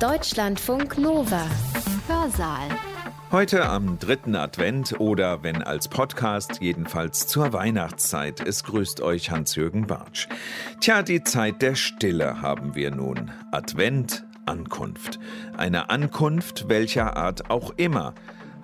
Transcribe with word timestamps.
Deutschlandfunk 0.00 0.98
Nova. 0.98 1.46
Hörsaal. 2.08 2.68
Heute 3.30 3.68
am 3.68 3.98
dritten 4.00 4.34
Advent 4.34 4.98
oder 4.98 5.44
wenn 5.44 5.62
als 5.62 5.86
Podcast, 5.86 6.60
jedenfalls 6.60 7.28
zur 7.28 7.52
Weihnachtszeit. 7.52 8.40
Es 8.40 8.64
grüßt 8.64 9.00
euch 9.02 9.30
Hans-Jürgen 9.30 9.86
Bartsch. 9.86 10.26
Tja, 10.80 11.02
die 11.02 11.22
Zeit 11.22 11.62
der 11.62 11.76
Stille 11.76 12.42
haben 12.42 12.74
wir 12.74 12.90
nun. 12.90 13.30
Advent, 13.52 14.24
Ankunft. 14.46 15.20
Eine 15.56 15.90
Ankunft 15.90 16.68
welcher 16.68 17.16
Art 17.16 17.48
auch 17.48 17.72
immer 17.76 18.14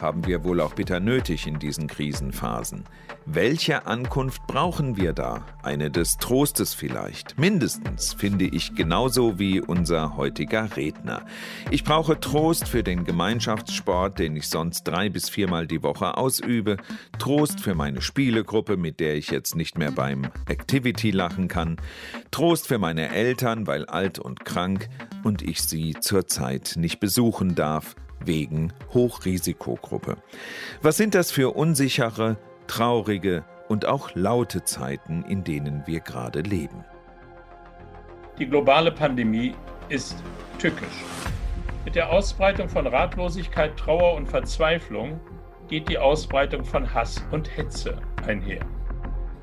haben 0.01 0.27
wir 0.27 0.45
wohl 0.45 0.61
auch 0.61 0.75
bitter 0.75 1.01
nötig 1.01 1.47
in 1.47 1.59
diesen 1.59 1.87
Krisenphasen. 1.87 2.85
Welche 3.27 3.87
Ankunft 3.87 4.47
brauchen 4.47 4.97
wir 4.97 5.13
da? 5.13 5.45
Eine 5.63 5.91
des 5.91 6.17
Trostes 6.17 6.73
vielleicht. 6.73 7.39
Mindestens, 7.39 8.15
finde 8.15 8.47
ich, 8.47 8.75
genauso 8.75 9.39
wie 9.39 9.61
unser 9.61 10.17
heutiger 10.17 10.75
Redner. 10.77 11.27
Ich 11.71 11.85
brauche 11.85 12.19
Trost 12.19 12.67
für 12.67 12.83
den 12.83 13.05
Gemeinschaftssport, 13.05 14.19
den 14.19 14.37
ich 14.37 14.49
sonst 14.49 14.85
drei 14.85 15.11
bis 15.11 15.29
viermal 15.29 15.67
die 15.67 15.83
Woche 15.83 16.17
ausübe. 16.17 16.79
Trost 17.19 17.61
für 17.61 17.75
meine 17.75 18.01
Spielegruppe, 18.01 18.77
mit 18.77 19.01
der 19.01 19.17
ich 19.17 19.31
jetzt 19.31 19.55
nicht 19.55 19.77
mehr 19.77 19.91
beim 19.91 20.25
Activity 20.49 21.11
lachen 21.11 21.49
kann. 21.49 21.77
Trost 22.31 22.67
für 22.67 22.79
meine 22.79 23.11
Eltern, 23.11 23.67
weil 23.67 23.85
alt 23.85 24.19
und 24.19 24.45
krank 24.45 24.89
und 25.25 25.43
ich 25.43 25.63
sie 25.63 25.95
zurzeit 26.01 26.75
nicht 26.77 27.01
besuchen 27.01 27.55
darf 27.55 27.95
wegen 28.25 28.73
Hochrisikogruppe. 28.93 30.17
Was 30.83 30.97
sind 30.97 31.15
das 31.15 31.31
für 31.31 31.55
unsichere, 31.57 32.37
traurige 32.67 33.45
und 33.69 33.87
auch 33.87 34.15
laute 34.15 34.65
Zeiten, 34.65 35.23
in 35.23 35.45
denen 35.45 35.83
wir 35.87 36.01
gerade 36.01 36.41
leben? 36.41 36.85
Die 38.39 38.47
globale 38.47 38.91
Pandemie 38.91 39.55
ist 39.89 40.23
tückisch. 40.59 41.05
Mit 41.85 41.95
der 41.95 42.11
Ausbreitung 42.11 42.69
von 42.69 42.87
Ratlosigkeit, 42.87 43.77
Trauer 43.77 44.15
und 44.15 44.29
Verzweiflung 44.29 45.21
geht 45.69 45.89
die 45.89 45.99
Ausbreitung 45.99 46.65
von 46.65 46.93
Hass 46.93 47.25
und 47.31 47.57
Hetze 47.57 48.01
einher. 48.27 48.61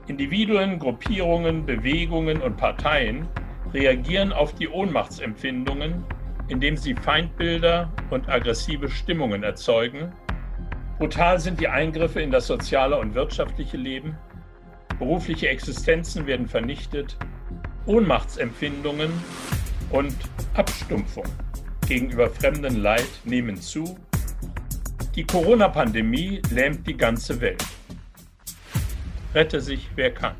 Individuen, 0.07 0.79
Gruppierungen, 0.79 1.65
Bewegungen 1.65 2.41
und 2.41 2.57
Parteien 2.57 3.27
reagieren 3.73 4.31
auf 4.31 4.53
die 4.53 4.67
Ohnmachtsempfindungen 4.67 6.05
indem 6.47 6.77
sie 6.77 6.95
Feindbilder 6.95 7.91
und 8.09 8.29
aggressive 8.29 8.89
Stimmungen 8.89 9.43
erzeugen. 9.43 10.11
Brutal 10.97 11.39
sind 11.39 11.59
die 11.59 11.67
Eingriffe 11.67 12.21
in 12.21 12.31
das 12.31 12.47
soziale 12.47 12.97
und 12.97 13.13
wirtschaftliche 13.13 13.77
Leben. 13.77 14.17
Berufliche 14.97 15.49
Existenzen 15.49 16.25
werden 16.25 16.47
vernichtet. 16.47 17.17
Ohnmachtsempfindungen 17.85 19.11
und 19.91 20.15
Abstumpfung 20.55 21.25
gegenüber 21.87 22.29
fremden 22.29 22.81
Leid 22.81 23.07
nehmen 23.23 23.57
zu. 23.57 23.97
Die 25.15 25.23
Corona-Pandemie 25.23 26.41
lähmt 26.51 26.85
die 26.85 26.97
ganze 26.97 27.39
Welt. 27.39 27.63
Rette 29.33 29.61
sich, 29.61 29.89
wer 29.95 30.13
kann. 30.13 30.35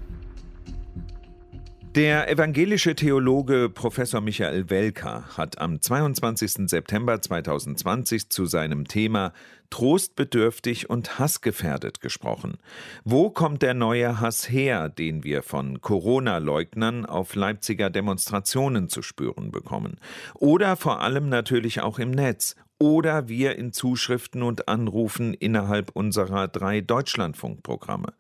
Der 1.96 2.30
evangelische 2.30 2.94
Theologe 2.94 3.70
Professor 3.70 4.22
Michael 4.22 4.70
Welker 4.70 5.24
hat 5.36 5.58
am 5.60 5.82
22. 5.82 6.70
September 6.70 7.20
2020 7.20 8.30
zu 8.30 8.46
seinem 8.46 8.88
Thema 8.88 9.34
Trostbedürftig 9.70 10.90
und 10.90 11.18
hassgefährdet 11.18 12.00
gesprochen. 12.00 12.60
Wo 13.04 13.30
kommt 13.30 13.64
der 13.64 13.74
neue 13.74 14.20
Hass 14.22 14.50
her, 14.50 14.90
den 14.90 15.24
wir 15.24 15.42
von 15.42 15.82
Corona-Leugnern 15.82 17.06
auf 17.06 17.36
Leipziger 17.36 17.90
Demonstrationen 17.90 18.90
zu 18.90 19.02
spüren 19.02 19.52
bekommen? 19.52 19.98
Oder 20.36 20.76
vor 20.76 21.02
allem 21.02 21.30
natürlich 21.30 21.82
auch 21.82 22.00
im 22.00 22.12
Netz 22.12 22.56
oder 22.80 23.28
wir 23.28 23.56
in 23.58 23.74
Zuschriften 23.74 24.44
und 24.44 24.68
Anrufen 24.68 25.34
innerhalb 25.34 25.90
unserer 25.96 26.48
drei 26.48 26.82
Deutschlandfunkprogramme. 26.82 28.14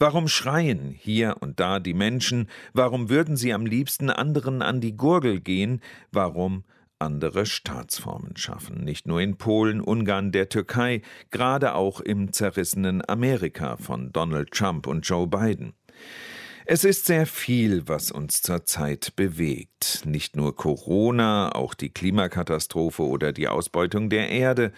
Warum 0.00 0.28
schreien 0.28 0.94
hier 0.96 1.38
und 1.40 1.58
da 1.58 1.80
die 1.80 1.92
Menschen? 1.92 2.48
Warum 2.72 3.10
würden 3.10 3.36
sie 3.36 3.52
am 3.52 3.66
liebsten 3.66 4.10
anderen 4.10 4.62
an 4.62 4.80
die 4.80 4.96
Gurgel 4.96 5.40
gehen? 5.40 5.80
Warum 6.12 6.62
andere 7.00 7.46
Staatsformen 7.46 8.36
schaffen? 8.36 8.84
Nicht 8.84 9.08
nur 9.08 9.20
in 9.20 9.38
Polen, 9.38 9.80
Ungarn, 9.80 10.30
der 10.30 10.48
Türkei, 10.48 11.02
gerade 11.32 11.74
auch 11.74 12.00
im 12.00 12.32
zerrissenen 12.32 13.02
Amerika 13.08 13.76
von 13.76 14.12
Donald 14.12 14.52
Trump 14.52 14.86
und 14.86 15.02
Joe 15.02 15.26
Biden. 15.26 15.72
Es 16.70 16.84
ist 16.84 17.06
sehr 17.06 17.24
viel, 17.24 17.88
was 17.88 18.10
uns 18.10 18.42
zurzeit 18.42 19.16
bewegt. 19.16 20.02
Nicht 20.04 20.36
nur 20.36 20.54
Corona, 20.54 21.54
auch 21.54 21.72
die 21.72 21.88
Klimakatastrophe 21.88 23.04
oder 23.04 23.32
die 23.32 23.48
Ausbeutung 23.48 24.10
der 24.10 24.28
Erde. 24.28 24.72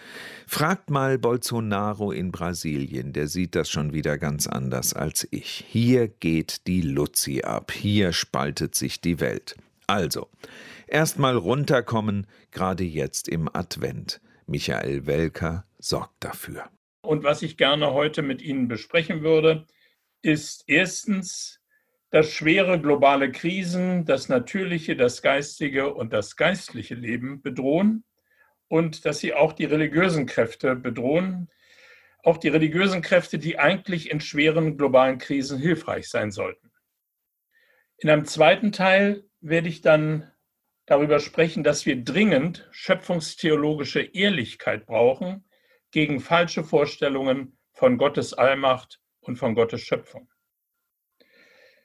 Fragt 0.47 0.89
mal 0.89 1.17
Bolsonaro 1.17 2.13
in 2.13 2.31
Brasilien, 2.31 3.11
der 3.11 3.27
sieht 3.27 3.55
das 3.55 3.69
schon 3.69 3.91
wieder 3.91 4.17
ganz 4.17 4.47
anders 4.47 4.93
als 4.93 5.27
ich. 5.31 5.65
Hier 5.67 6.07
geht 6.07 6.65
die 6.65 6.81
Luzi 6.81 7.41
ab, 7.41 7.73
hier 7.73 8.13
spaltet 8.13 8.73
sich 8.73 9.01
die 9.01 9.19
Welt. 9.19 9.57
Also, 9.85 10.29
erstmal 10.87 11.35
runterkommen, 11.35 12.25
gerade 12.51 12.85
jetzt 12.85 13.27
im 13.27 13.53
Advent. 13.53 14.21
Michael 14.47 15.07
Welker 15.07 15.65
sorgt 15.77 16.23
dafür. 16.23 16.69
Und 17.01 17.25
was 17.25 17.41
ich 17.41 17.57
gerne 17.57 17.91
heute 17.91 18.21
mit 18.21 18.41
Ihnen 18.41 18.69
besprechen 18.69 19.23
würde, 19.23 19.67
ist 20.21 20.63
erstens 20.67 21.60
dass 22.11 22.31
schwere 22.31 22.79
globale 22.79 23.31
Krisen 23.31 24.05
das 24.05 24.29
natürliche, 24.29 24.95
das 24.95 25.21
geistige 25.21 25.93
und 25.93 26.13
das 26.13 26.35
geistliche 26.35 26.95
Leben 26.95 27.41
bedrohen 27.41 28.03
und 28.67 29.05
dass 29.05 29.19
sie 29.19 29.33
auch 29.33 29.53
die 29.53 29.65
religiösen 29.65 30.25
Kräfte 30.25 30.75
bedrohen, 30.75 31.49
auch 32.23 32.37
die 32.37 32.49
religiösen 32.49 33.01
Kräfte, 33.01 33.39
die 33.39 33.57
eigentlich 33.57 34.11
in 34.11 34.19
schweren 34.19 34.77
globalen 34.77 35.17
Krisen 35.17 35.57
hilfreich 35.57 36.09
sein 36.09 36.31
sollten. 36.31 36.71
In 37.97 38.09
einem 38.09 38.25
zweiten 38.25 38.71
Teil 38.71 39.23
werde 39.39 39.69
ich 39.69 39.81
dann 39.81 40.29
darüber 40.85 41.19
sprechen, 41.19 41.63
dass 41.63 41.85
wir 41.85 42.03
dringend 42.03 42.67
schöpfungstheologische 42.71 44.01
Ehrlichkeit 44.01 44.85
brauchen 44.85 45.45
gegen 45.91 46.19
falsche 46.19 46.63
Vorstellungen 46.63 47.57
von 47.71 47.97
Gottes 47.97 48.33
Allmacht 48.33 48.99
und 49.21 49.37
von 49.37 49.55
Gottes 49.55 49.81
Schöpfung. 49.81 50.30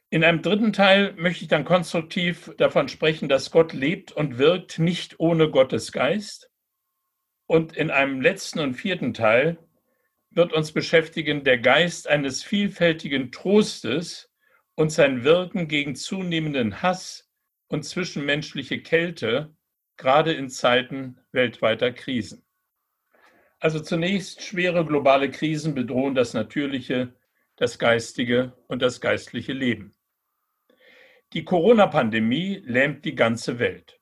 In 0.08 0.22
einem 0.22 0.40
dritten 0.40 0.72
Teil 0.72 1.14
möchte 1.14 1.42
ich 1.42 1.48
dann 1.48 1.64
konstruktiv 1.64 2.52
davon 2.58 2.88
sprechen, 2.88 3.28
dass 3.28 3.50
Gott 3.50 3.72
lebt 3.72 4.12
und 4.12 4.38
wirkt 4.38 4.78
nicht 4.78 5.18
ohne 5.18 5.50
Gottes 5.50 5.90
Geist. 5.90 6.48
Und 7.46 7.76
in 7.76 7.90
einem 7.90 8.20
letzten 8.20 8.60
und 8.60 8.74
vierten 8.74 9.14
Teil 9.14 9.58
wird 10.30 10.52
uns 10.52 10.70
beschäftigen 10.70 11.42
der 11.42 11.58
Geist 11.58 12.08
eines 12.08 12.44
vielfältigen 12.44 13.32
Trostes 13.32 14.30
und 14.76 14.92
sein 14.92 15.24
Wirken 15.24 15.66
gegen 15.66 15.96
zunehmenden 15.96 16.82
Hass 16.82 17.28
und 17.66 17.84
zwischenmenschliche 17.84 18.82
Kälte, 18.82 19.56
gerade 19.96 20.32
in 20.34 20.50
Zeiten 20.50 21.18
weltweiter 21.32 21.90
Krisen. 21.90 22.44
Also 23.58 23.80
zunächst 23.80 24.42
schwere 24.42 24.84
globale 24.84 25.30
Krisen 25.30 25.74
bedrohen 25.74 26.14
das 26.14 26.34
natürliche, 26.34 27.14
das 27.56 27.78
geistige 27.78 28.52
und 28.68 28.82
das 28.82 29.00
geistliche 29.00 29.54
Leben. 29.54 29.95
Die 31.32 31.44
Corona-Pandemie 31.44 32.62
lähmt 32.64 33.04
die 33.04 33.16
ganze 33.16 33.58
Welt. 33.58 34.00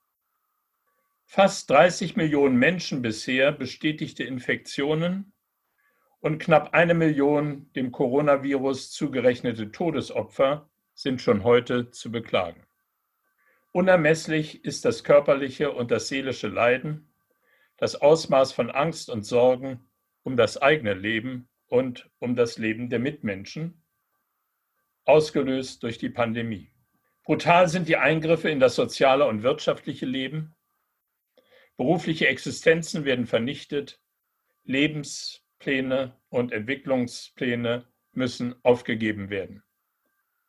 Fast 1.25 1.71
30 1.71 2.17
Millionen 2.17 2.57
Menschen 2.57 3.01
bisher 3.01 3.51
bestätigte 3.51 4.25
Infektionen 4.25 5.33
und 6.21 6.39
knapp 6.39 6.75
eine 6.75 6.93
Million 6.93 7.73
dem 7.73 7.93
Coronavirus 7.93 8.91
zugerechnete 8.91 9.73
Todesopfer 9.73 10.71
sind 10.93 11.23
schon 11.23 11.45
heute 11.45 11.91
zu 11.91 12.13
beklagen. 12.13 12.67
Unermesslich 13.73 14.63
ist 14.63 14.85
das 14.85 15.03
körperliche 15.03 15.73
und 15.73 15.91
das 15.91 16.09
seelische 16.09 16.49
Leiden, 16.49 17.15
das 17.79 17.97
Ausmaß 17.97 18.53
von 18.53 18.71
Angst 18.71 19.09
und 19.09 19.25
Sorgen 19.25 19.89
um 20.25 20.37
das 20.37 20.61
eigene 20.61 20.93
Leben 20.93 21.49
und 21.69 22.11
um 22.19 22.37
das 22.37 22.59
Leben 22.59 22.91
der 22.91 22.99
Mitmenschen, 22.99 23.83
ausgelöst 25.07 25.83
durch 25.83 25.97
die 25.97 26.11
Pandemie. 26.11 26.74
Brutal 27.25 27.69
sind 27.69 27.89
die 27.89 27.97
Eingriffe 27.97 28.51
in 28.51 28.61
das 28.61 28.75
soziale 28.75 29.27
und 29.27 29.43
wirtschaftliche 29.43 30.05
Leben. 30.05 30.55
Berufliche 31.79 32.29
Existenzen 32.29 33.07
werden 33.07 33.27
vernichtet. 33.27 33.99
Lebenspläne 34.65 36.21
und 36.29 36.53
Entwicklungspläne 36.53 37.87
müssen 38.13 38.55
aufgegeben 38.63 39.31
werden. 39.31 39.63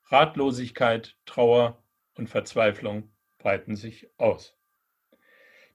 Ratlosigkeit, 0.08 1.16
Trauer 1.26 1.82
und 2.14 2.30
Verzweiflung 2.30 3.10
breiten 3.38 3.78
sich 3.78 4.10
aus. 4.18 4.58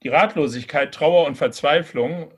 Die 0.03 0.09
Ratlosigkeit, 0.09 0.95
Trauer 0.95 1.27
und 1.27 1.37
Verzweiflung, 1.37 2.33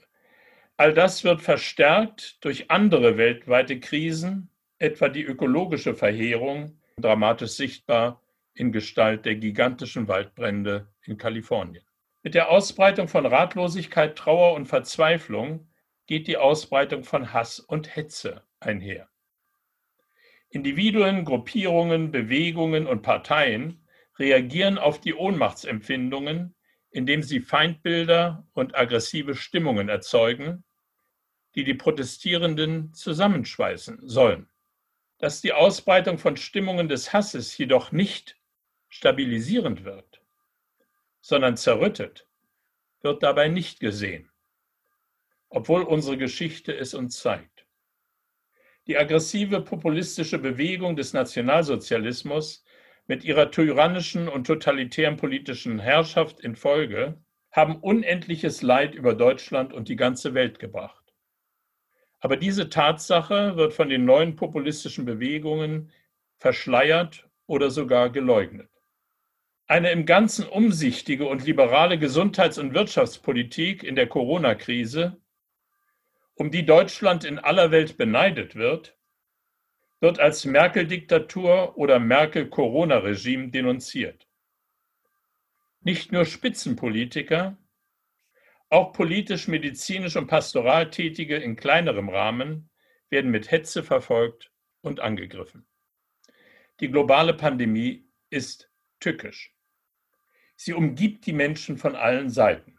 all 0.77 0.95
das 0.95 1.25
wird 1.25 1.43
verstärkt 1.43 2.45
durch 2.45 2.71
andere 2.71 3.17
weltweite 3.17 3.81
Krisen, 3.81 4.51
etwa 4.79 5.09
die 5.09 5.23
ökologische 5.25 5.95
Verheerung, 5.95 6.81
dramatisch 6.97 7.53
sichtbar 7.53 8.22
in 8.55 8.73
Gestalt 8.73 9.25
der 9.25 9.37
gigantischen 9.37 10.09
Waldbrände 10.09 10.93
in 11.03 11.17
Kalifornien. 11.17 11.85
Mit 12.23 12.35
der 12.35 12.51
Ausbreitung 12.51 13.09
von 13.09 13.27
Ratlosigkeit, 13.27 14.17
Trauer 14.17 14.55
und 14.55 14.67
Verzweiflung 14.67 15.69
geht 16.07 16.29
die 16.29 16.37
Ausbreitung 16.37 17.05
von 17.05 17.33
Hass 17.33 17.59
und 17.59 17.97
Hetze 17.97 18.45
einher. 18.61 19.09
Individuen, 20.51 21.25
Gruppierungen, 21.25 22.11
Bewegungen 22.11 22.87
und 22.87 23.03
Parteien 23.03 23.87
reagieren 24.19 24.79
auf 24.79 25.01
die 25.01 25.15
Ohnmachtsempfindungen, 25.15 26.55
indem 26.91 27.23
sie 27.23 27.41
Feindbilder 27.41 28.47
und 28.53 28.77
aggressive 28.77 29.35
Stimmungen 29.35 29.89
erzeugen, 29.89 30.65
die 31.55 31.65
die 31.65 31.75
Protestierenden 31.75 32.93
zusammenschweißen 32.93 34.07
sollen. 34.07 34.51
Dass 35.19 35.41
die 35.41 35.53
Ausbreitung 35.53 36.19
von 36.19 36.37
Stimmungen 36.37 36.89
des 36.89 37.13
Hasses 37.13 37.57
jedoch 37.57 37.93
nicht 37.93 38.37
stabilisierend 38.93 39.85
wirkt, 39.85 40.21
sondern 41.23 41.57
zerrüttet, 41.57 42.29
wird 43.01 43.23
dabei 43.23 43.49
nicht 43.49 43.81
gesehen, 43.81 44.31
obwohl 45.49 45.83
unsere 45.83 46.19
Geschichte 46.19 46.77
es 46.77 46.93
uns 46.93 47.19
zeigt. 47.19 47.67
Die 48.87 48.99
aggressive 48.99 49.63
populistische 49.63 50.39
Bewegung 50.39 50.95
des 50.95 51.15
Nationalsozialismus 51.15 52.65
mit 53.07 53.25
ihrer 53.25 53.51
tyrannischen 53.51 54.29
und 54.29 54.47
totalitären 54.47 55.17
politischen 55.17 55.79
Herrschaft 55.79 56.41
in 56.41 56.55
Folge 56.55 57.19
haben 57.51 57.77
unendliches 57.77 58.61
Leid 58.61 58.95
über 58.95 59.15
Deutschland 59.15 59.73
und 59.73 59.89
die 59.89 59.97
ganze 59.97 60.35
Welt 60.35 60.59
gebracht. 60.59 61.15
Aber 62.21 62.37
diese 62.37 62.69
Tatsache 62.69 63.57
wird 63.57 63.73
von 63.73 63.89
den 63.89 64.05
neuen 64.05 64.37
populistischen 64.37 65.07
Bewegungen 65.07 65.91
verschleiert 66.37 67.27
oder 67.47 67.71
sogar 67.71 68.11
geleugnet. 68.11 68.72
Eine 69.73 69.91
im 69.91 70.05
Ganzen 70.05 70.47
umsichtige 70.47 71.25
und 71.25 71.47
liberale 71.47 71.99
Gesundheits- 71.99 72.59
und 72.59 72.75
Wirtschaftspolitik 72.75 73.83
in 73.83 73.97
der 73.97 74.07
Corona-Krise, 74.07 75.19
um 76.35 76.51
die 76.51 76.67
Deutschland 76.67 77.25
in 77.25 77.39
aller 77.39 77.71
Welt 77.71 77.97
beneidet 77.97 78.55
wird, 78.55 78.99
wird 79.99 80.21
als 80.21 80.45
Merkel-Diktatur 80.45 81.79
oder 81.79 81.99
Merkel-Corona-Regime 82.01 83.49
denunziert. 83.49 84.29
Nicht 85.81 86.13
nur 86.13 86.27
Spitzenpolitiker, 86.27 87.57
auch 88.69 88.93
politisch, 88.93 89.49
medizinisch 89.49 90.17
und 90.17 90.27
pastoral 90.27 90.91
Tätige 90.91 91.39
in 91.39 91.57
kleinerem 91.57 92.11
Rahmen 92.11 92.69
werden 93.09 93.31
mit 93.31 93.51
Hetze 93.51 93.83
verfolgt 93.83 94.53
und 94.83 95.01
angegriffen. 95.01 95.67
Die 96.81 96.91
globale 96.91 97.33
Pandemie 97.33 98.07
ist 98.29 98.71
tückisch. 99.01 99.52
Sie 100.65 100.75
umgibt 100.75 101.27
die 101.27 101.33
Menschen 101.33 101.77
von 101.77 101.97
allen 101.97 102.31
Seiten. 102.31 102.79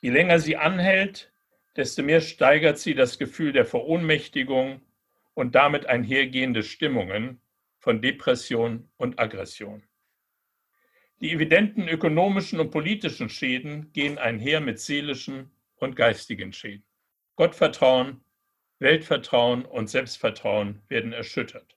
Je 0.00 0.10
länger 0.10 0.38
sie 0.38 0.56
anhält, 0.56 1.32
desto 1.74 2.04
mehr 2.04 2.20
steigert 2.20 2.78
sie 2.78 2.94
das 2.94 3.18
Gefühl 3.18 3.50
der 3.50 3.64
Verohnmächtigung 3.64 4.80
und 5.34 5.56
damit 5.56 5.86
einhergehende 5.86 6.62
Stimmungen 6.62 7.40
von 7.80 8.00
Depression 8.00 8.88
und 8.96 9.18
Aggression. 9.18 9.82
Die 11.20 11.32
evidenten 11.32 11.88
ökonomischen 11.88 12.60
und 12.60 12.70
politischen 12.70 13.28
Schäden 13.28 13.92
gehen 13.92 14.16
einher 14.16 14.60
mit 14.60 14.78
seelischen 14.78 15.50
und 15.78 15.96
geistigen 15.96 16.52
Schäden. 16.52 16.84
Gottvertrauen, 17.34 18.20
Weltvertrauen 18.78 19.64
und 19.64 19.90
Selbstvertrauen 19.90 20.80
werden 20.86 21.12
erschüttert. 21.12 21.76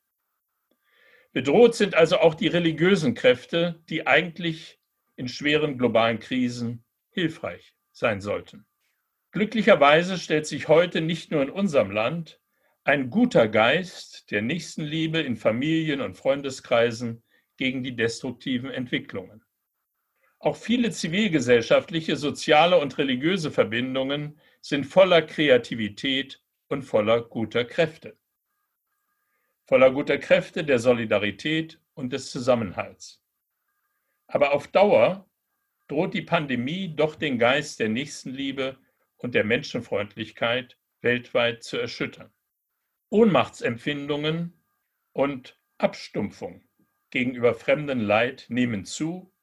Bedroht 1.34 1.74
sind 1.74 1.96
also 1.96 2.20
auch 2.20 2.36
die 2.36 2.50
religiösen 2.50 3.16
Kräfte, 3.16 3.82
die 3.90 4.06
eigentlich 4.06 4.78
in 5.16 5.28
schweren 5.28 5.78
globalen 5.78 6.20
Krisen 6.20 6.84
hilfreich 7.10 7.74
sein 7.92 8.22
sollten. 8.22 8.66
Glücklicherweise 9.32 10.18
stellt 10.18 10.46
sich 10.46 10.68
heute 10.68 11.02
nicht 11.02 11.32
nur 11.32 11.42
in 11.42 11.50
unserem 11.50 11.92
Land, 11.92 12.40
ein 12.84 13.10
guter 13.10 13.48
Geist 13.48 14.32
der 14.32 14.42
Nächstenliebe 14.42 15.20
in 15.20 15.38
Familien 15.38 16.02
und 16.02 16.16
Freundeskreisen 16.16 17.24
gegen 17.58 17.84
die 17.84 17.96
destruktiven 17.96 18.72
Entwicklungen. 18.72 19.44
Auch 20.40 20.56
viele 20.56 20.90
zivilgesellschaftliche, 20.90 22.16
soziale 22.16 22.80
und 22.80 22.98
religiöse 22.98 23.52
Verbindungen 23.52 24.40
sind 24.60 24.86
voller 24.86 25.22
Kreativität 25.22 26.42
und 26.68 26.82
voller 26.82 27.22
guter 27.22 27.64
Kräfte. 27.64 28.18
Voller 29.66 29.92
guter 29.92 30.18
Kräfte 30.18 30.64
der 30.64 30.80
Solidarität 30.80 31.80
und 31.94 32.12
des 32.12 32.32
Zusammenhalts. 32.32 33.21
Aber 34.32 34.54
auf 34.54 34.70
Dauer 34.70 35.30
droht 35.90 36.14
die 36.14 36.22
Pandemie 36.22 36.96
doch 36.96 37.16
den 37.16 37.38
Geist 37.38 37.82
der 37.82 37.90
Nächstenliebe 37.90 38.78
und 39.18 39.36
der 39.36 39.44
Menschenfreundlichkeit 39.44 40.78
weltweit 41.02 41.64
zu 41.64 41.78
erschüttern. 41.78 42.32
Ohnmachtsempfindungen 43.10 44.54
und 45.12 45.60
Abstumpfung 45.78 46.64
gegenüber 47.10 47.54
fremdem 47.54 48.00
Leid 48.00 48.46
nehmen 48.48 48.86
zu 48.86 49.34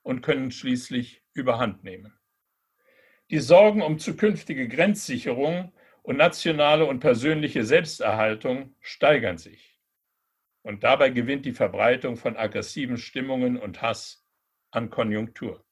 und 0.00 0.22
können 0.22 0.50
schließlich 0.50 1.22
überhand 1.34 1.84
nehmen. 1.84 2.18
Die 3.30 3.40
Sorgen 3.40 3.82
um 3.82 3.98
zukünftige 3.98 4.66
Grenzsicherung 4.66 5.74
und 6.00 6.16
nationale 6.16 6.86
und 6.86 7.00
persönliche 7.00 7.64
Selbsterhaltung 7.64 8.74
steigern 8.80 9.36
sich. 9.36 9.78
Und 10.62 10.84
dabei 10.84 11.10
gewinnt 11.10 11.44
die 11.44 11.52
Verbreitung 11.52 12.16
von 12.16 12.38
aggressiven 12.38 12.96
Stimmungen 12.96 13.58
und 13.58 13.82
Hass 13.82 14.17
an 14.70 14.90
Konjunktur. 14.90 15.64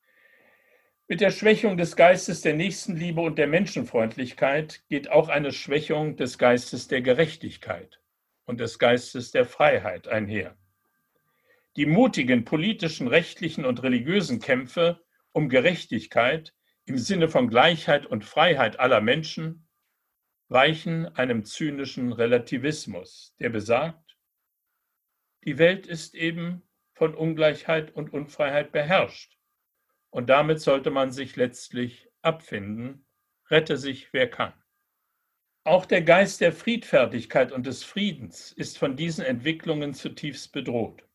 Mit 1.09 1.21
der 1.21 1.31
Schwächung 1.31 1.77
des 1.77 1.95
Geistes 1.95 2.41
der 2.41 2.55
Nächstenliebe 2.55 3.21
und 3.21 3.39
der 3.39 3.47
Menschenfreundlichkeit 3.47 4.83
geht 4.89 5.11
auch 5.11 5.29
eine 5.29 5.53
Schwächung 5.53 6.17
des 6.17 6.37
Geistes 6.37 6.89
der 6.89 7.01
Gerechtigkeit 7.01 8.01
und 8.45 8.59
des 8.59 8.79
Geistes 8.79 9.31
der 9.31 9.45
Freiheit 9.45 10.09
einher. 10.09 10.57
Die 11.77 11.87
mutigen 11.87 12.45
politischen, 12.45 13.07
rechtlichen 13.07 13.65
und 13.65 13.83
religiösen 13.83 14.41
Kämpfe 14.41 15.01
um 15.33 15.49
Gerechtigkeit 15.49 16.55
im 16.87 16.99
Sinne 16.99 17.29
von 17.29 17.49
Gleichheit 17.49 18.07
und 18.07 18.25
Freiheit 18.25 18.81
aller 18.81 19.01
Menschen 19.01 19.69
weichen 20.49 21.07
einem 21.17 21.45
zynischen 21.45 22.13
Relativismus, 22.13 23.35
der 23.39 23.51
besagt, 23.51 24.17
die 25.45 25.59
Welt 25.59 25.87
ist 25.87 26.15
eben 26.15 26.66
von 26.97 27.15
Ungleichheit 27.15 27.95
und 27.95 28.13
Unfreiheit 28.13 28.73
beherrscht 28.73 29.37
und 30.11 30.31
damit 30.31 30.61
sollte 30.61 30.91
man 30.91 31.13
sich 31.13 31.37
letztlich 31.37 32.09
abfinden, 32.23 33.07
rette 33.51 33.77
sich 33.77 34.15
wer 34.15 34.31
kann. 34.31 34.55
Auch 35.63 35.85
der 35.85 36.01
Geist 36.01 36.41
der 36.41 36.53
Friedfertigkeit 36.53 37.53
und 37.53 37.67
des 37.67 37.85
Friedens 37.85 38.51
ist 38.51 38.79
von 38.79 38.97
diesen 38.97 39.25
Entwicklungen 39.27 39.93
zutiefst 39.93 40.53
bedroht. 40.53 41.07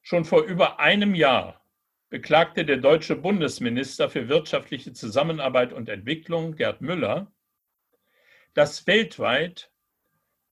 Schon 0.00 0.24
vor 0.24 0.42
über 0.42 0.80
einem 0.80 1.14
Jahr 1.14 1.64
beklagte 2.08 2.64
der 2.64 2.78
deutsche 2.78 3.14
Bundesminister 3.14 4.10
für 4.10 4.28
wirtschaftliche 4.28 4.92
Zusammenarbeit 4.92 5.72
und 5.72 5.88
Entwicklung, 5.88 6.56
Gerd 6.56 6.80
Müller, 6.80 7.32
dass 8.54 8.88
weltweit 8.88 9.70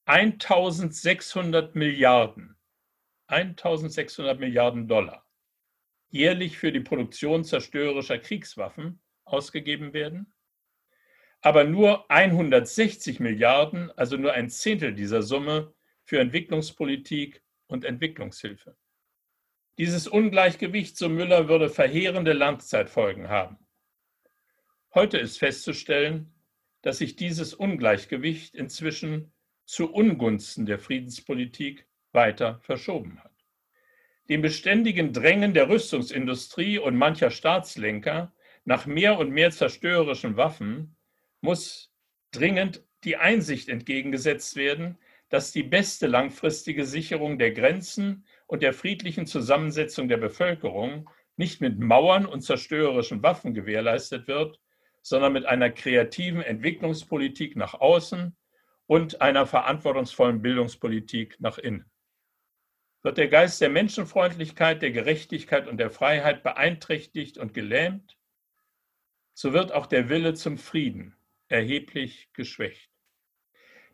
1600 0.04 1.74
Milliarden, 1.74 2.56
1600 3.30 4.38
Milliarden 4.38 4.88
Dollar 4.88 5.26
jährlich 6.10 6.58
für 6.58 6.72
die 6.72 6.80
Produktion 6.80 7.44
zerstörerischer 7.44 8.18
Kriegswaffen 8.18 9.00
ausgegeben 9.24 9.92
werden, 9.92 10.32
aber 11.40 11.64
nur 11.64 12.10
160 12.10 13.20
Milliarden, 13.20 13.90
also 13.92 14.16
nur 14.16 14.32
ein 14.32 14.50
Zehntel 14.50 14.94
dieser 14.94 15.22
Summe, 15.22 15.72
für 16.04 16.20
Entwicklungspolitik 16.20 17.42
und 17.68 17.84
Entwicklungshilfe. 17.84 18.76
Dieses 19.78 20.08
Ungleichgewicht, 20.08 20.96
so 20.96 21.08
Müller, 21.08 21.48
würde 21.48 21.70
verheerende 21.70 22.32
Langzeitfolgen 22.32 23.28
haben. 23.28 23.58
Heute 24.92 25.18
ist 25.18 25.38
festzustellen, 25.38 26.34
dass 26.82 26.98
sich 26.98 27.14
dieses 27.14 27.54
Ungleichgewicht 27.54 28.56
inzwischen 28.56 29.32
zu 29.64 29.92
Ungunsten 29.92 30.66
der 30.66 30.80
Friedenspolitik 30.80 31.86
weiter 32.12 32.60
verschoben 32.62 33.20
hat. 33.22 33.32
Dem 34.28 34.42
beständigen 34.42 35.12
Drängen 35.12 35.54
der 35.54 35.68
Rüstungsindustrie 35.68 36.78
und 36.78 36.96
mancher 36.96 37.30
Staatslenker 37.30 38.32
nach 38.64 38.86
mehr 38.86 39.18
und 39.18 39.30
mehr 39.30 39.50
zerstörerischen 39.50 40.36
Waffen 40.36 40.96
muss 41.40 41.92
dringend 42.30 42.84
die 43.04 43.16
Einsicht 43.16 43.68
entgegengesetzt 43.68 44.56
werden, 44.56 44.98
dass 45.30 45.52
die 45.52 45.62
beste 45.62 46.06
langfristige 46.06 46.84
Sicherung 46.84 47.38
der 47.38 47.52
Grenzen 47.52 48.24
und 48.46 48.62
der 48.62 48.72
friedlichen 48.72 49.26
Zusammensetzung 49.26 50.08
der 50.08 50.18
Bevölkerung 50.18 51.08
nicht 51.36 51.60
mit 51.60 51.78
Mauern 51.78 52.26
und 52.26 52.42
zerstörerischen 52.42 53.22
Waffen 53.22 53.54
gewährleistet 53.54 54.28
wird, 54.28 54.60
sondern 55.02 55.32
mit 55.32 55.46
einer 55.46 55.70
kreativen 55.70 56.42
Entwicklungspolitik 56.42 57.56
nach 57.56 57.74
außen 57.74 58.36
und 58.86 59.20
einer 59.20 59.46
verantwortungsvollen 59.46 60.42
Bildungspolitik 60.42 61.36
nach 61.40 61.58
innen. 61.58 61.89
Wird 63.02 63.16
der 63.16 63.28
Geist 63.28 63.60
der 63.60 63.70
Menschenfreundlichkeit, 63.70 64.82
der 64.82 64.90
Gerechtigkeit 64.90 65.68
und 65.68 65.78
der 65.78 65.90
Freiheit 65.90 66.42
beeinträchtigt 66.42 67.38
und 67.38 67.54
gelähmt, 67.54 68.18
so 69.32 69.54
wird 69.54 69.72
auch 69.72 69.86
der 69.86 70.10
Wille 70.10 70.34
zum 70.34 70.58
Frieden 70.58 71.16
erheblich 71.48 72.28
geschwächt. 72.34 72.90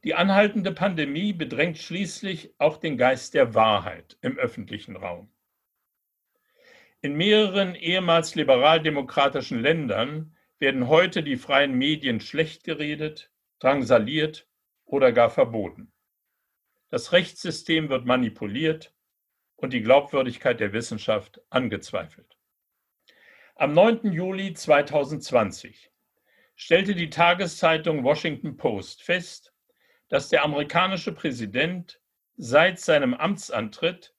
Die 0.02 0.14
anhaltende 0.14 0.72
Pandemie 0.72 1.32
bedrängt 1.32 1.78
schließlich 1.78 2.54
auch 2.58 2.78
den 2.78 2.96
Geist 2.98 3.34
der 3.34 3.54
Wahrheit 3.54 4.18
im 4.22 4.38
öffentlichen 4.38 4.96
Raum. 4.96 5.30
In 7.00 7.14
mehreren 7.16 7.76
ehemals 7.76 8.34
liberaldemokratischen 8.34 9.60
Ländern 9.60 10.36
werden 10.58 10.88
heute 10.88 11.22
die 11.22 11.36
freien 11.36 11.78
Medien 11.78 12.20
schlecht 12.20 12.64
geredet, 12.64 13.30
drangsaliert 13.60 14.48
oder 14.84 15.12
gar 15.12 15.30
verboten. 15.30 15.92
Das 16.88 17.12
Rechtssystem 17.12 17.88
wird 17.88 18.04
manipuliert 18.04 18.95
und 19.56 19.72
die 19.72 19.82
Glaubwürdigkeit 19.82 20.60
der 20.60 20.72
Wissenschaft 20.72 21.40
angezweifelt. 21.50 22.36
Am 23.56 23.72
9. 23.72 24.12
Juli 24.12 24.52
2020 24.52 25.90
stellte 26.54 26.94
die 26.94 27.10
Tageszeitung 27.10 28.04
Washington 28.04 28.56
Post 28.56 29.02
fest, 29.02 29.54
dass 30.08 30.28
der 30.28 30.44
amerikanische 30.44 31.12
Präsident 31.12 32.00
seit 32.36 32.78
seinem 32.78 33.14
Amtsantritt 33.14 34.14